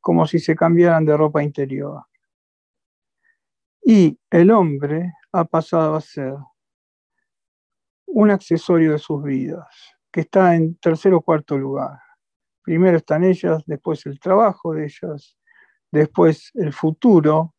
[0.00, 2.04] como si se cambiaran de ropa interior.
[3.84, 6.34] Y el hombre ha pasado a ser
[8.06, 9.66] un accesorio de sus vidas,
[10.12, 11.98] que está en tercer o cuarto lugar.
[12.62, 15.36] Primero están ellas, después el trabajo de ellas,
[15.92, 17.54] después el futuro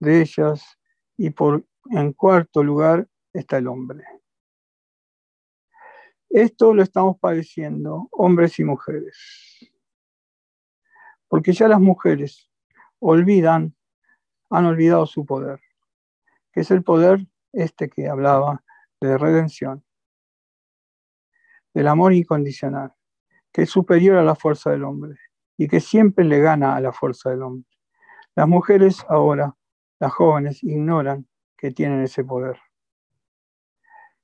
[0.00, 0.78] de ellas
[1.16, 4.04] y por, en cuarto lugar está el hombre.
[6.28, 9.16] Esto lo estamos padeciendo hombres y mujeres,
[11.26, 12.50] porque ya las mujeres
[12.98, 13.74] olvidan,
[14.50, 15.60] han olvidado su poder
[16.52, 18.64] que es el poder este que hablaba
[19.00, 19.84] de redención,
[21.72, 22.94] del amor incondicional,
[23.52, 25.27] que es superior a la fuerza del hombre
[25.58, 27.68] y que siempre le gana a la fuerza del hombre.
[28.34, 29.54] Las mujeres ahora,
[29.98, 32.58] las jóvenes, ignoran que tienen ese poder.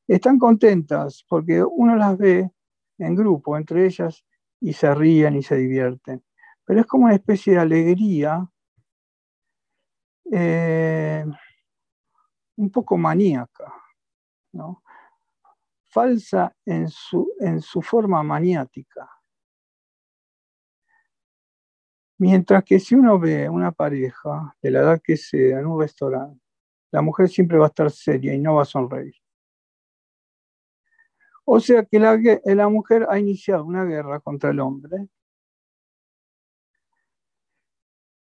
[0.07, 2.51] Están contentas porque uno las ve
[2.99, 4.24] en grupo, entre ellas,
[4.61, 6.24] y se ríen y se divierten.
[6.64, 8.49] Pero es como una especie de alegría
[10.30, 11.26] eh,
[12.57, 13.74] un poco maníaca,
[14.53, 14.82] ¿no?
[15.95, 19.09] falsa en su, en su forma maniática.
[22.19, 26.41] Mientras que si uno ve una pareja de la edad que sea en un restaurante,
[26.93, 29.15] la mujer siempre va a estar seria y no va a sonreír.
[31.45, 35.09] O sea que la, la mujer ha iniciado una guerra contra el hombre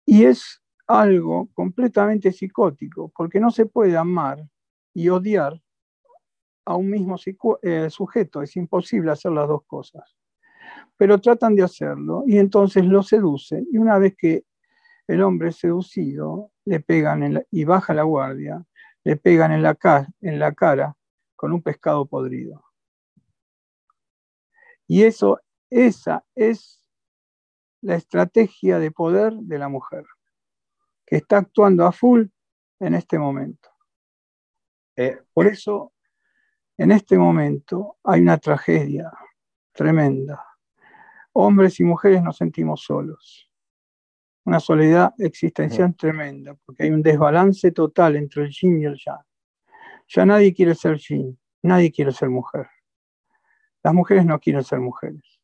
[0.05, 4.43] y es algo completamente psicótico, porque no se puede amar
[4.95, 5.63] y odiar
[6.65, 7.17] a un mismo
[7.63, 10.18] eh, sujeto, es imposible hacer las dos cosas.
[10.99, 14.45] Pero tratan de hacerlo y entonces lo seducen y una vez que
[15.07, 18.63] el hombre es seducido, le pegan y baja la guardia,
[19.05, 19.79] le pegan en la,
[20.21, 20.95] en la cara
[21.35, 22.63] con un pescado podrido.
[24.87, 25.41] Y eso,
[25.71, 26.85] esa es
[27.81, 30.05] la estrategia de poder de la mujer
[31.07, 32.27] que está actuando a full
[32.81, 33.71] en este momento.
[34.97, 35.93] Eh, por eso,
[36.77, 39.11] en este momento hay una tragedia
[39.73, 40.48] tremenda.
[41.33, 43.51] Hombres y mujeres nos sentimos solos.
[44.45, 49.23] Una soledad existencial tremenda, porque hay un desbalance total entre el yin y el yang.
[50.09, 52.67] Ya nadie quiere ser yin, nadie quiere ser mujer.
[53.83, 55.41] Las mujeres no quieren ser mujeres.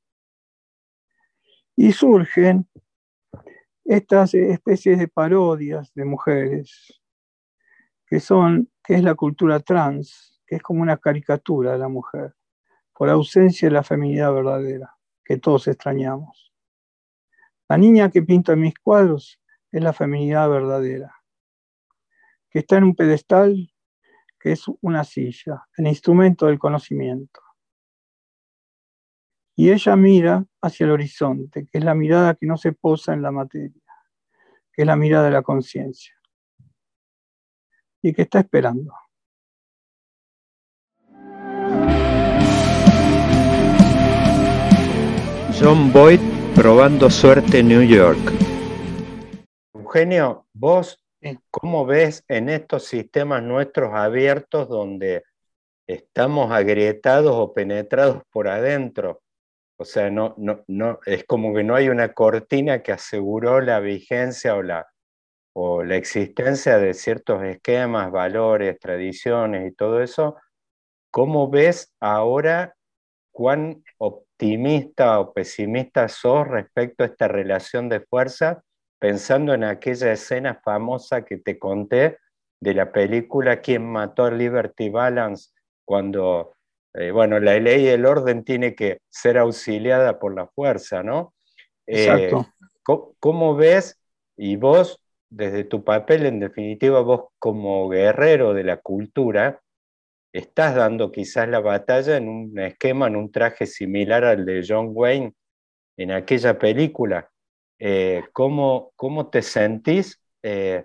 [1.76, 2.66] Y surgen
[3.85, 7.03] estas especies de parodias de mujeres,
[8.07, 12.35] que son, que es la cultura trans, que es como una caricatura de la mujer,
[12.93, 14.93] por ausencia de la feminidad verdadera,
[15.25, 16.53] que todos extrañamos.
[17.68, 19.41] La niña que pinta en mis cuadros
[19.72, 21.14] es la feminidad verdadera,
[22.51, 23.70] que está en un pedestal
[24.39, 27.41] que es una silla, el instrumento del conocimiento.
[29.57, 33.22] Y ella mira hacia el horizonte, que es la mirada que no se posa en
[33.22, 33.83] la materia,
[34.70, 36.14] que es la mirada de la conciencia,
[38.03, 38.93] y que está esperando.
[45.64, 46.20] John Boyd
[46.54, 48.18] probando suerte en New York.
[49.72, 51.02] Eugenio, vos
[51.50, 55.24] ¿Cómo ves en estos sistemas nuestros abiertos donde
[55.86, 59.22] estamos agrietados o penetrados por adentro?
[59.78, 63.80] O sea, no, no, no, es como que no hay una cortina que aseguró la
[63.80, 64.86] vigencia o la,
[65.54, 70.36] o la existencia de ciertos esquemas, valores, tradiciones y todo eso.
[71.10, 72.76] ¿Cómo ves ahora
[73.32, 73.82] cuán
[74.35, 78.62] optimista o pesimista sos respecto a esta relación de fuerza
[78.99, 82.18] pensando en aquella escena famosa que te conté
[82.61, 85.51] de la película ¿Quién mató a Liberty Balance?
[85.85, 86.55] Cuando,
[86.95, 91.35] eh, bueno, la ley y el orden tiene que ser auxiliada por la fuerza, ¿no?
[91.87, 92.47] Eh, Exacto.
[93.20, 94.01] ¿cómo, ves,
[94.37, 99.61] y vos, desde tu papel, en definitiva, vos como guerrero de la cultura,
[100.35, 104.91] estás dando quizás la batalla en un esquema, en un traje similar al de John
[104.93, 105.32] Wayne
[105.97, 107.30] en aquella película?
[107.78, 110.20] Eh, ¿cómo, ¿cómo, te sentís?
[110.43, 110.85] Eh,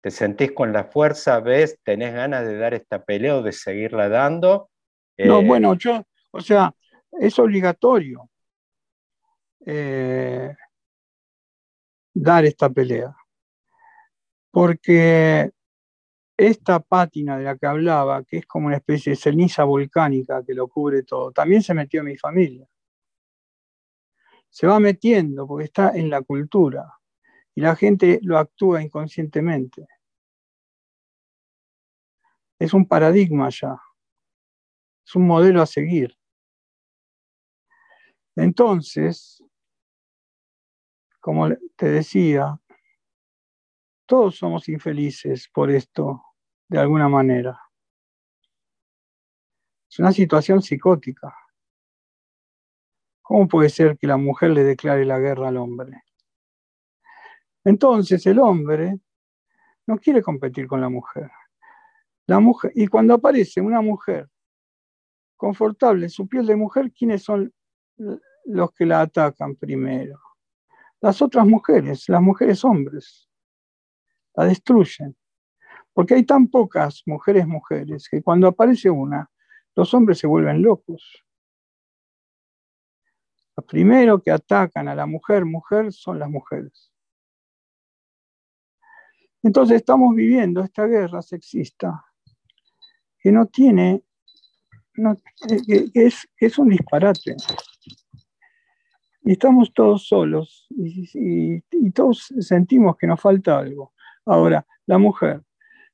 [0.00, 1.40] ¿Te sentís con la fuerza?
[1.40, 1.78] ¿Ves?
[1.82, 4.70] ¿Tenés ganas de dar esta pelea o de seguirla dando?
[5.18, 6.74] no, eh, bueno, yo, o sea,
[7.20, 8.30] es obligatorio
[12.14, 13.14] dar esta pelea.
[14.50, 15.50] Porque
[16.36, 20.54] esta pátina de la que hablaba, que es como una especie de ceniza volcánica que
[20.54, 22.66] lo cubre todo, también se metió en mi familia
[24.56, 26.90] se va metiendo porque está en la cultura
[27.54, 29.86] y la gente lo actúa inconscientemente.
[32.58, 33.78] Es un paradigma ya,
[35.06, 36.16] es un modelo a seguir.
[38.34, 39.44] Entonces,
[41.20, 42.58] como te decía,
[44.06, 46.22] todos somos infelices por esto,
[46.68, 47.60] de alguna manera.
[49.90, 51.34] Es una situación psicótica.
[53.22, 56.04] ¿Cómo puede ser que la mujer le declare la guerra al hombre?
[57.64, 59.00] Entonces el hombre
[59.86, 61.30] no quiere competir con la mujer.
[62.26, 64.28] La mujer y cuando aparece una mujer
[65.36, 67.52] confortable, su piel de mujer, ¿quiénes son
[68.44, 70.20] los que la atacan primero?
[71.00, 73.25] Las otras mujeres, las mujeres hombres,
[74.36, 75.16] la destruyen.
[75.92, 79.30] Porque hay tan pocas mujeres mujeres que cuando aparece una,
[79.74, 81.24] los hombres se vuelven locos.
[83.56, 86.92] Los primeros que atacan a la mujer, mujer, son las mujeres.
[89.42, 92.04] Entonces estamos viviendo esta guerra sexista
[93.18, 94.02] que no tiene,
[95.66, 97.36] que, es, es, un disparate.
[99.22, 103.94] Y estamos todos solos y todos sentimos que nos falta algo.
[104.26, 105.42] Ahora, la mujer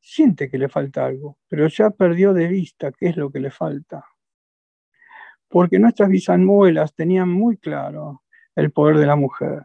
[0.00, 3.50] siente que le falta algo, pero ya perdió de vista qué es lo que le
[3.50, 4.04] falta.
[5.48, 8.22] Porque nuestras bisabuelas tenían muy claro
[8.56, 9.64] el poder de la mujer.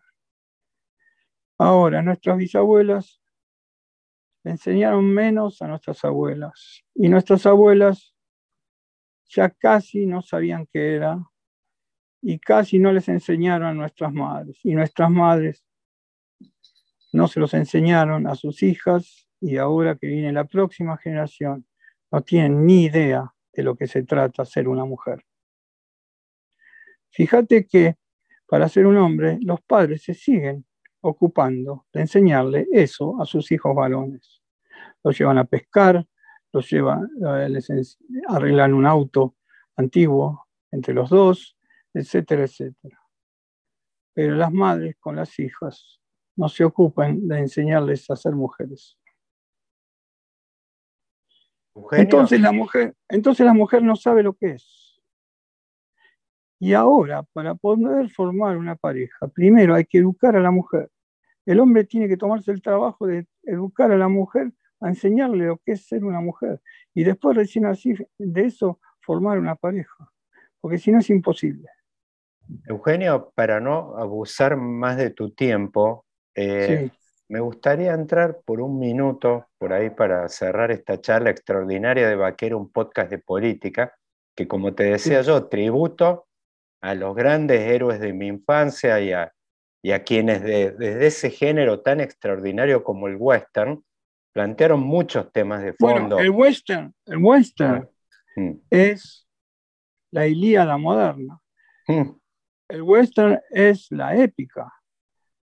[1.57, 3.21] Ahora, nuestras bisabuelas
[4.43, 6.83] enseñaron menos a nuestras abuelas.
[6.93, 8.15] Y nuestras abuelas
[9.29, 11.19] ya casi no sabían qué era
[12.21, 14.59] y casi no les enseñaron a nuestras madres.
[14.63, 15.63] Y nuestras madres
[17.17, 21.65] no se los enseñaron a sus hijas y ahora que viene la próxima generación
[22.11, 25.25] no tienen ni idea de lo que se trata ser una mujer.
[27.09, 27.95] Fíjate que
[28.47, 30.65] para ser un hombre, los padres se siguen
[31.01, 34.41] ocupando de enseñarle eso a sus hijos varones.
[35.03, 36.05] Los llevan a pescar,
[36.53, 37.97] los llevan, eh, les
[38.29, 39.35] arreglan un auto
[39.75, 41.57] antiguo entre los dos,
[41.93, 42.99] etcétera, etcétera.
[44.13, 45.99] Pero las madres con las hijas
[46.37, 48.97] no se ocupan de enseñarles a ser mujeres.
[51.91, 54.99] Entonces la, mujer, entonces la mujer no sabe lo que es.
[56.59, 60.89] Y ahora, para poder formar una pareja, primero hay que educar a la mujer.
[61.45, 65.57] El hombre tiene que tomarse el trabajo de educar a la mujer, a enseñarle lo
[65.57, 66.59] que es ser una mujer.
[66.95, 70.11] Y después, recién así, de eso, formar una pareja.
[70.59, 71.69] Porque si no es imposible.
[72.65, 76.06] Eugenio, para no abusar más de tu tiempo,
[76.37, 76.91] Eh,
[77.29, 82.57] me gustaría entrar por un minuto por ahí para cerrar esta charla extraordinaria de Vaquero,
[82.57, 83.93] un podcast de política,
[84.35, 86.27] que como te decía yo, tributo
[86.81, 89.33] a los grandes héroes de mi infancia y a,
[90.03, 93.83] quienes desde ese género tan extraordinario como el western
[94.31, 96.19] plantearon muchos temas de fondo.
[96.19, 97.89] el western, el western ah,
[98.35, 98.51] mm.
[98.69, 99.27] es
[100.11, 101.39] la Ilíada moderna.
[101.87, 102.11] Mm.
[102.69, 104.71] El western es la épica.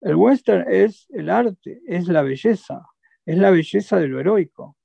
[0.06, 2.86] El western es el arte, es la belleza,
[3.26, 4.78] es la belleza de lo heroico.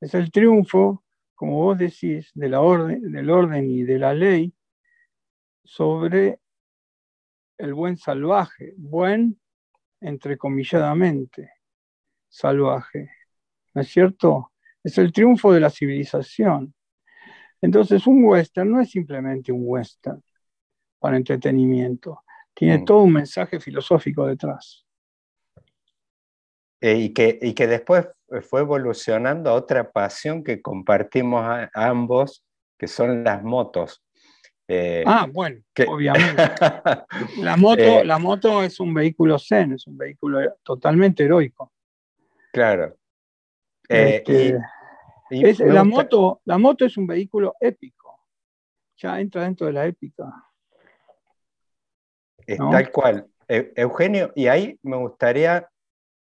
[0.00, 1.02] Es el triunfo,
[1.34, 4.54] como vos decís, de la orden, del orden y de la ley
[5.64, 6.38] sobre
[7.58, 9.40] el buen salvaje, buen
[10.00, 11.50] entrecomilladamente
[12.28, 13.10] salvaje.
[13.74, 14.52] ¿No es cierto?
[14.84, 16.72] Es el triunfo de la civilización.
[17.60, 20.22] Entonces, un western no es simplemente un western
[21.00, 22.22] para entretenimiento,
[22.58, 22.84] tiene mm.
[22.84, 24.84] todo un mensaje filosófico detrás.
[26.80, 28.08] Eh, y, que, y que después
[28.42, 32.44] fue evolucionando a otra pasión que compartimos ambos,
[32.76, 34.02] que son las motos.
[34.66, 36.42] Eh, ah, bueno, obviamente.
[37.38, 41.72] la, moto, eh, la moto es un vehículo zen, es un vehículo totalmente heroico.
[42.52, 42.96] Claro.
[43.88, 44.58] Este,
[45.60, 48.18] la, moto, la moto es un vehículo épico.
[48.96, 50.47] Ya entra dentro de la épica.
[52.56, 53.26] Tal cual.
[53.48, 55.68] Eugenio, y ahí me gustaría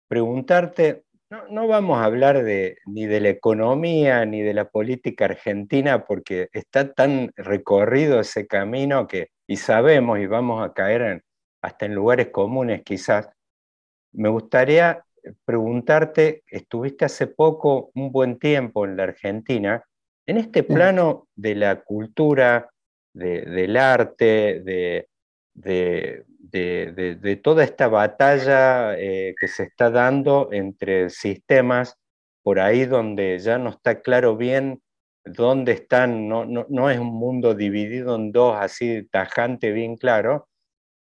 [0.08, 1.04] preguntarte,
[1.48, 6.48] no, vamos a hablar de, ni de la economía ni de la política argentina porque
[6.52, 11.24] está tan recorrido ese camino que, y sabemos y vamos a caer
[11.62, 13.30] hasta en lugares comunes quizás.
[14.12, 15.04] Me gustaría
[15.44, 19.82] preguntarte, estuviste hace poco un buen tiempo en la Argentina,
[20.26, 22.68] en este plano de la cultura,
[23.14, 25.08] del arte, de,
[25.54, 26.24] de,
[27.42, 31.98] toda esta batalla eh, que se está dando entre sistemas,
[32.42, 34.82] por ahí donde ya no está claro bien
[35.24, 40.48] dónde están, no, no, es un mundo dividido en dos así tajante, bien claro.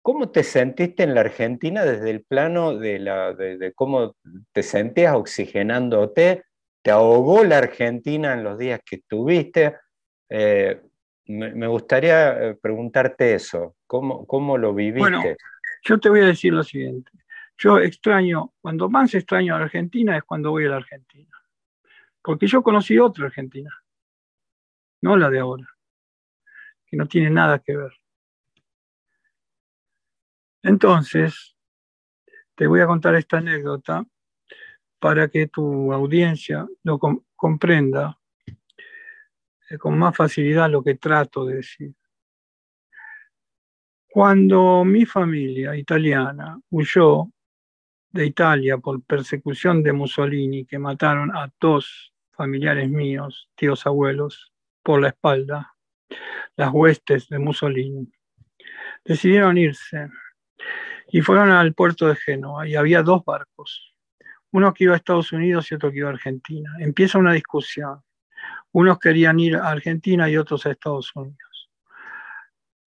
[0.02, 4.14] ¿Cómo te sentiste en la Argentina desde el plano de, la, de, cómo
[4.52, 6.44] te sentías oxigenándote?
[6.82, 9.74] ¿Te ahogó la Argentina en los días que estuviste?
[10.28, 10.80] Eh,
[11.26, 15.00] me, gustaría eh, preguntarte eso, ¿cómo, cómo lo viviste?
[15.00, 15.22] Bueno,
[15.82, 17.10] yo te voy a decir lo siguiente.
[17.58, 21.30] Yo extraño, cuando más extraño a la Argentina es cuando voy a la Argentina.
[22.22, 23.70] Porque yo conocí otra Argentina,
[25.00, 25.66] no la de ahora,
[26.86, 27.92] que no tiene nada que ver.
[30.62, 31.56] Entonces,
[32.56, 34.04] te voy a contar esta anécdota
[34.98, 36.98] para que tu audiencia lo
[37.36, 38.18] comprenda
[39.78, 41.92] con más facilidad lo que trato de decir.
[44.08, 47.30] Cuando mi familia italiana huyó
[48.10, 54.52] de Italia por persecución de Mussolini, que mataron a dos familiares míos, tíos abuelos,
[54.82, 55.74] por la espalda,
[56.56, 58.10] las huestes de Mussolini,
[59.04, 60.08] decidieron irse
[61.08, 63.94] y fueron al puerto de Génova y había dos barcos,
[64.52, 66.70] uno que iba a Estados Unidos y otro que iba a Argentina.
[66.78, 68.00] Empieza una discusión.
[68.72, 71.70] Unos querían ir a Argentina y otros a Estados Unidos.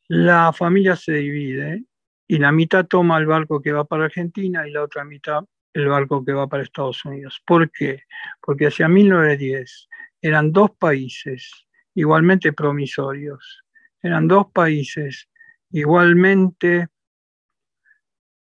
[0.07, 1.83] La familia se divide
[2.27, 5.43] y la mitad toma el barco que va para Argentina y la otra mitad
[5.73, 7.41] el barco que va para Estados Unidos.
[7.45, 8.03] ¿Por qué?
[8.41, 9.87] Porque hacia 1910
[10.21, 13.63] eran dos países igualmente promisorios,
[14.01, 15.29] eran dos países
[15.71, 16.87] igualmente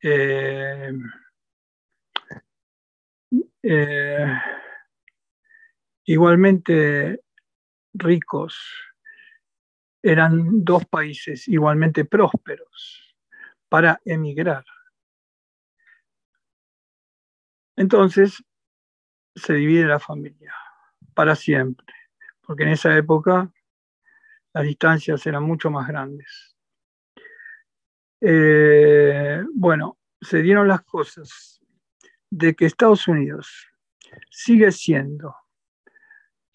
[0.02, 0.94] eh,
[3.64, 4.40] eh,
[6.06, 7.22] igualmente
[7.94, 8.58] ricos,
[10.02, 13.16] eran dos países igualmente prósperos
[13.68, 14.64] para emigrar.
[17.76, 18.44] Entonces
[19.36, 20.54] se divide la familia
[21.14, 21.94] para siempre,
[22.42, 23.52] porque en esa época
[24.54, 26.56] las distancias eran mucho más grandes.
[28.22, 31.60] Eh, bueno, se dieron las cosas
[32.30, 33.68] de que Estados Unidos
[34.30, 35.36] sigue siendo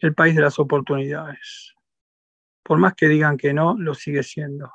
[0.00, 1.74] el país de las oportunidades.
[2.62, 4.72] Por más que digan que no, lo sigue siendo.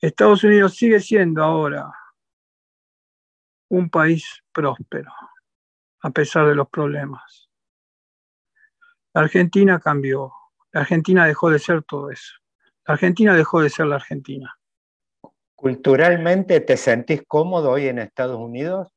[0.00, 1.90] Estados Unidos sigue siendo ahora
[3.70, 5.12] un país próspero,
[6.02, 7.48] a pesar de los problemas.
[9.14, 10.32] La Argentina cambió.
[10.72, 12.34] La Argentina dejó de ser todo eso.
[12.86, 14.54] La Argentina dejó de ser la Argentina.
[15.54, 18.88] ¿Culturalmente te sentís cómodo hoy en Estados Unidos?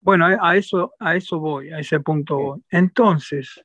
[0.00, 2.64] Bueno, a eso, a eso voy, a ese punto voy.
[2.70, 3.64] Entonces,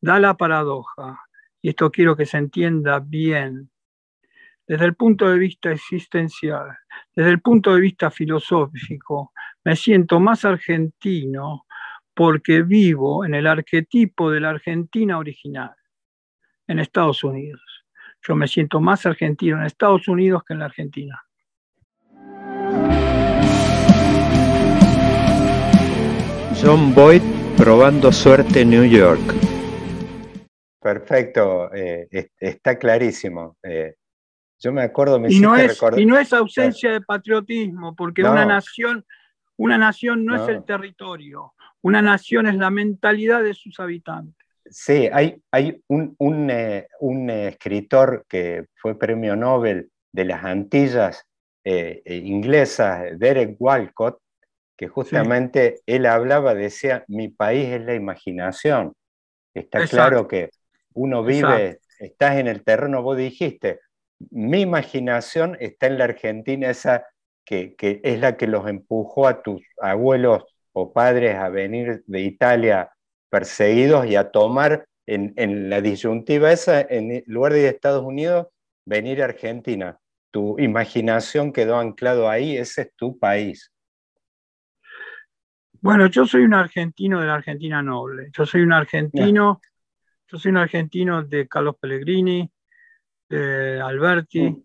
[0.00, 1.20] da la paradoja,
[1.60, 3.70] y esto quiero que se entienda bien,
[4.66, 6.76] desde el punto de vista existencial,
[7.16, 9.32] desde el punto de vista filosófico,
[9.64, 11.64] me siento más argentino
[12.14, 15.74] porque vivo en el arquetipo de la Argentina original,
[16.66, 17.62] en Estados Unidos.
[18.26, 21.22] Yo me siento más argentino en Estados Unidos que en la Argentina.
[26.60, 27.22] John Boyd
[27.56, 29.47] probando suerte en New York.
[30.80, 32.08] Perfecto, eh,
[32.38, 33.56] está clarísimo.
[33.62, 33.94] Eh,
[34.60, 38.44] yo me acuerdo, me y no es, Y no es ausencia de patriotismo, porque una
[38.44, 39.04] nación,
[39.56, 44.34] una nación no, es el territorio, una nación es la mentalidad de sus habitantes.
[44.70, 51.24] Sí, hay, hay un, un, eh, un escritor que fue premio Nobel de las Antillas
[52.06, 54.18] inglesas, Derek Walcott,
[54.74, 58.94] que justamente él hablaba, decía, mi país es la imaginación.
[59.52, 60.48] Está claro que
[60.94, 63.80] uno vive, estás en el terreno, vos dijiste,
[64.30, 67.06] mi imaginación está en la Argentina, esa
[67.44, 72.90] que, es la que los empujó a tus abuelos o padres a venir de Italia
[73.30, 78.48] perseguidos y a tomar en, en la disyuntiva esa, en lugar de Estados Unidos,
[78.84, 79.98] venir a Argentina.
[80.30, 83.72] Tu imaginación quedó anclado ahí, ese es tu país.
[85.80, 88.30] Bueno, yo soy un argentino de la Argentina noble.
[88.36, 89.60] Yo soy un argentino,
[90.30, 92.50] yo soy un argentino de Carlos Pellegrini,
[93.28, 94.64] de Alberti.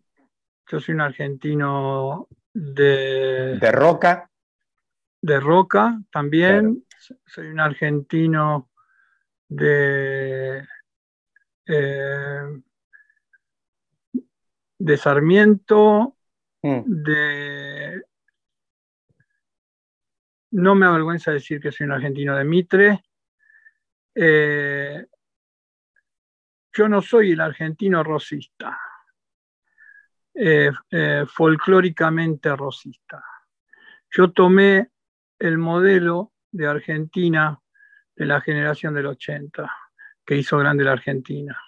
[0.69, 3.57] Yo soy un argentino de.
[3.59, 4.29] De Roca.
[5.21, 6.85] De Roca también.
[7.25, 8.69] Soy un argentino
[9.47, 10.67] de.
[11.65, 12.61] Eh,
[14.79, 16.17] de Sarmiento,
[16.61, 16.81] mm.
[16.85, 18.03] de
[20.53, 23.03] no me avergüenza decir que soy un argentino de Mitre.
[24.13, 25.07] Eh,
[26.73, 28.79] yo no soy el argentino rosista,
[30.33, 33.23] eh, eh, folclóricamente rosista.
[34.09, 34.89] Yo tomé
[35.37, 37.59] el modelo de Argentina
[38.15, 39.71] de la generación del 80,
[40.25, 41.59] que hizo grande la Argentina.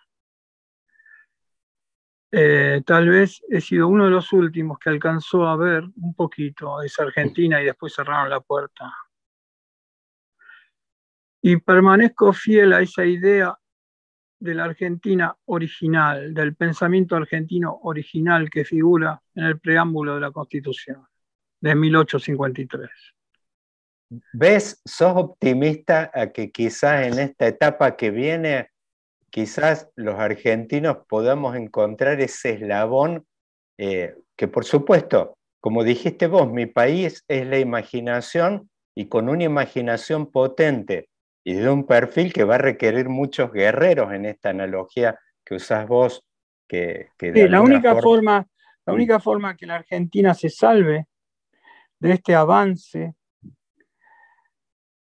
[2.32, 6.82] Eh, tal vez he sido uno de los últimos que alcanzó a ver un poquito
[6.82, 8.94] esa Argentina y después cerraron la puerta.
[11.42, 13.56] Y permanezco fiel a esa idea
[14.40, 20.32] de la Argentina original, del pensamiento argentino original que figura en el preámbulo de la
[20.32, 21.06] Constitución
[21.62, 22.90] de 1853.
[24.34, 28.70] ¿Ves, sos optimista a que quizás en esta etapa que viene
[29.30, 33.26] quizás los argentinos podamos encontrar ese eslabón
[33.78, 39.44] eh, que por supuesto, como dijiste vos, mi país es la imaginación y con una
[39.44, 41.10] imaginación potente
[41.48, 45.88] y de un perfil que va a requerir muchos guerreros en esta analogía que usás
[45.88, 46.26] vos.
[46.68, 48.48] Que, la, única forma...
[48.84, 51.06] la única forma que la Argentina se salve
[52.00, 53.14] de este avance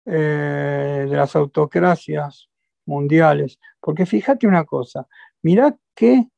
[0.05, 2.51] eh, de las autocracias
[2.87, 3.61] mundiales.
[3.79, 5.07] Porque fíjate una cosa,
[5.43, 6.29] mirá qué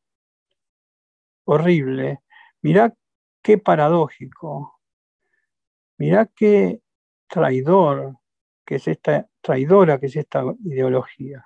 [1.44, 2.20] horrible,
[2.60, 2.94] mirá
[3.40, 4.78] qué paradójico,
[5.96, 6.82] mirá qué
[7.26, 8.18] traidor
[8.66, 11.44] que es esta traidora que es esta ideología.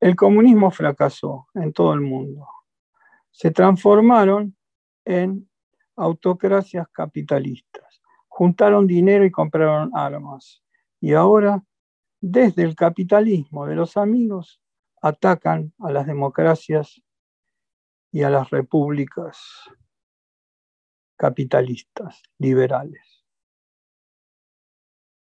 [0.00, 2.46] El comunismo fracasó en todo el mundo.
[3.30, 4.56] Se transformaron
[5.04, 5.48] en
[5.96, 8.02] autocracias capitalistas.
[8.28, 10.62] Juntaron dinero y compraron armas.
[11.00, 11.62] Y ahora
[12.20, 14.60] desde el capitalismo de los amigos
[15.00, 17.00] atacan a las democracias
[18.10, 19.38] y a las repúblicas
[21.16, 23.05] capitalistas, liberales.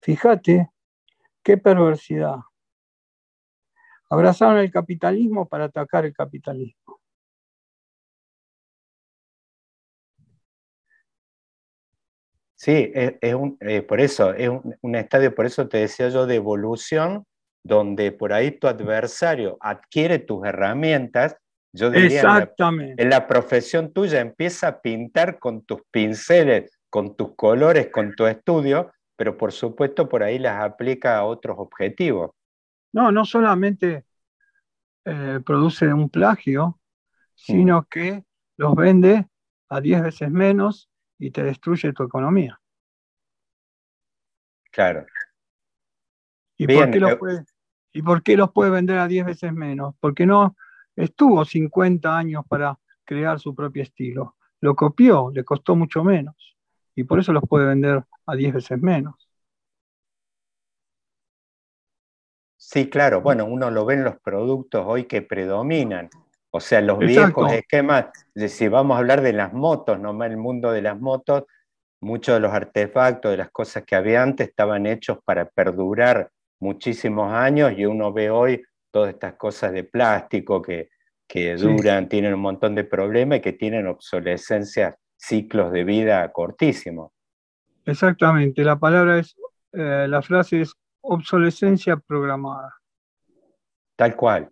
[0.03, 0.69] Fíjate
[1.41, 2.35] qué perversidad.
[4.09, 6.99] Abrazaron el capitalismo para atacar el capitalismo.
[12.55, 14.49] Sí, es, un, eh, por eso, es
[14.81, 17.25] un, estadio, por eso te decía yo, de evolución,
[17.63, 21.37] donde por ahí tu adversario adquiere tus herramientas.
[21.73, 23.01] Yo diría, Exactamente.
[23.01, 28.27] En, la, profesión tuya empieza a pintar con tus pinceles, con tus colores, con tu
[28.27, 32.31] estudio, pero por supuesto por ahí las aplica a otros objetivos.
[32.91, 34.05] No, no solamente
[35.05, 36.79] eh, produce un plagio,
[37.35, 37.85] sino mm.
[37.89, 38.23] que
[38.57, 39.27] los vende
[39.69, 42.59] a 10 veces menos y te destruye tu economía.
[44.71, 45.05] Claro.
[46.57, 47.45] ¿Y, por, qué los eh, puede,
[47.91, 49.95] ¿Y por qué los puede vender a 10 veces menos?
[49.99, 50.55] Porque no
[50.95, 54.35] estuvo 50 años para crear su propio estilo.
[54.61, 56.57] Lo copió, le costó mucho menos.
[56.95, 59.15] Y por eso los puede vender a 10 veces menos.
[62.57, 63.21] Sí, claro.
[63.21, 66.09] Bueno, uno lo ve en los productos hoy que predominan.
[66.49, 68.05] O sea, los viejos esquemas,
[68.47, 71.43] si vamos a hablar de las motos, no el mundo de las motos,
[71.99, 77.33] muchos de los artefactos, de las cosas que había antes, estaban hechos para perdurar muchísimos
[77.33, 80.89] años y uno ve hoy todas estas cosas de plástico que,
[81.27, 87.11] que duran, tienen un montón de problemas y que tienen obsolescencia, ciclos de vida cortísimos.
[87.85, 89.35] Exactamente, la palabra es,
[89.73, 92.75] eh, la frase es obsolescencia programada.
[93.95, 94.49] Tal cual,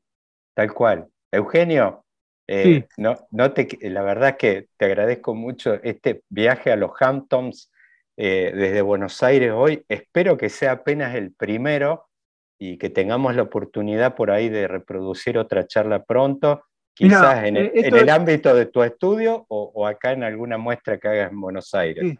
[0.53, 1.07] tal cual.
[1.31, 2.03] Eugenio,
[2.47, 7.71] eh, no, no te, la verdad que te agradezco mucho este viaje a los Hamptons
[8.17, 9.85] eh, desde Buenos Aires hoy.
[9.87, 12.09] Espero que sea apenas el primero
[12.59, 18.09] y que tengamos la oportunidad por ahí de reproducir otra charla pronto, quizás en, el,
[18.09, 22.17] ámbito de tu estudio o, acá en alguna muestra que hagas en Buenos Aires.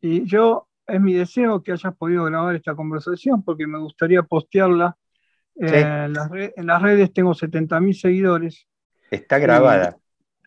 [0.00, 4.96] Y yo es mi deseo que hayas podido grabar esta conversación porque me gustaría postearla.
[5.56, 8.66] en, las redes, tengo 70.000 seguidores.
[9.10, 9.98] Está grabada.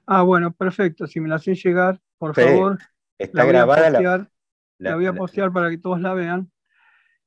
[0.06, 1.08] ah, bueno, perfecto.
[1.08, 2.80] Si me la hacen llegar, por favor.
[3.18, 3.90] Está grabada.
[3.90, 4.30] la,
[4.78, 6.52] la, voy a postear para que todos la vean.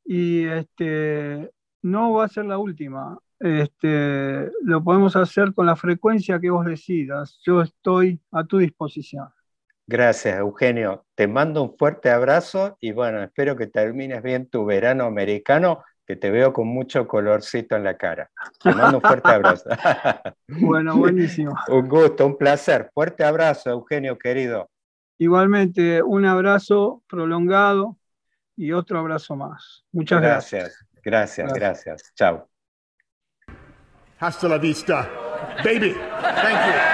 [0.04, 1.50] Y este,
[1.82, 3.18] no va a ser la última.
[3.38, 7.38] Este, lo podemos hacer con la frecuencia que vos decidas.
[7.44, 9.28] Yo estoy a tu disposición.
[9.86, 11.04] Gracias, Eugenio.
[11.14, 16.16] Te mando un fuerte abrazo y bueno, espero que termines bien tu verano americano, que
[16.16, 18.30] te veo con mucho colorcito en la cara.
[18.62, 19.68] Te mando un fuerte abrazo.
[20.48, 21.54] bueno, buenísimo.
[21.68, 22.90] un gusto, un placer.
[22.94, 24.70] Fuerte abrazo, Eugenio, querido.
[25.18, 27.98] Igualmente, un abrazo prolongado
[28.56, 29.84] y otro abrazo más.
[29.92, 30.86] Muchas gracias.
[31.02, 31.84] Gracias, gracias.
[31.84, 32.14] gracias.
[32.14, 32.48] Chao.
[34.18, 35.10] Hasta la vista,
[35.62, 35.94] baby.
[36.20, 36.93] Thank you.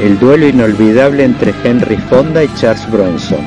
[0.00, 3.38] El duelo inolvidable entre Henry Fonda y Charles Bronson.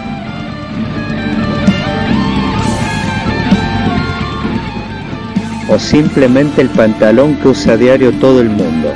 [5.69, 8.93] O simplemente el pantalón que usa a diario todo el mundo.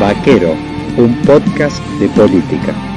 [0.00, 0.56] Vaquero,
[0.96, 2.89] un podcast de política.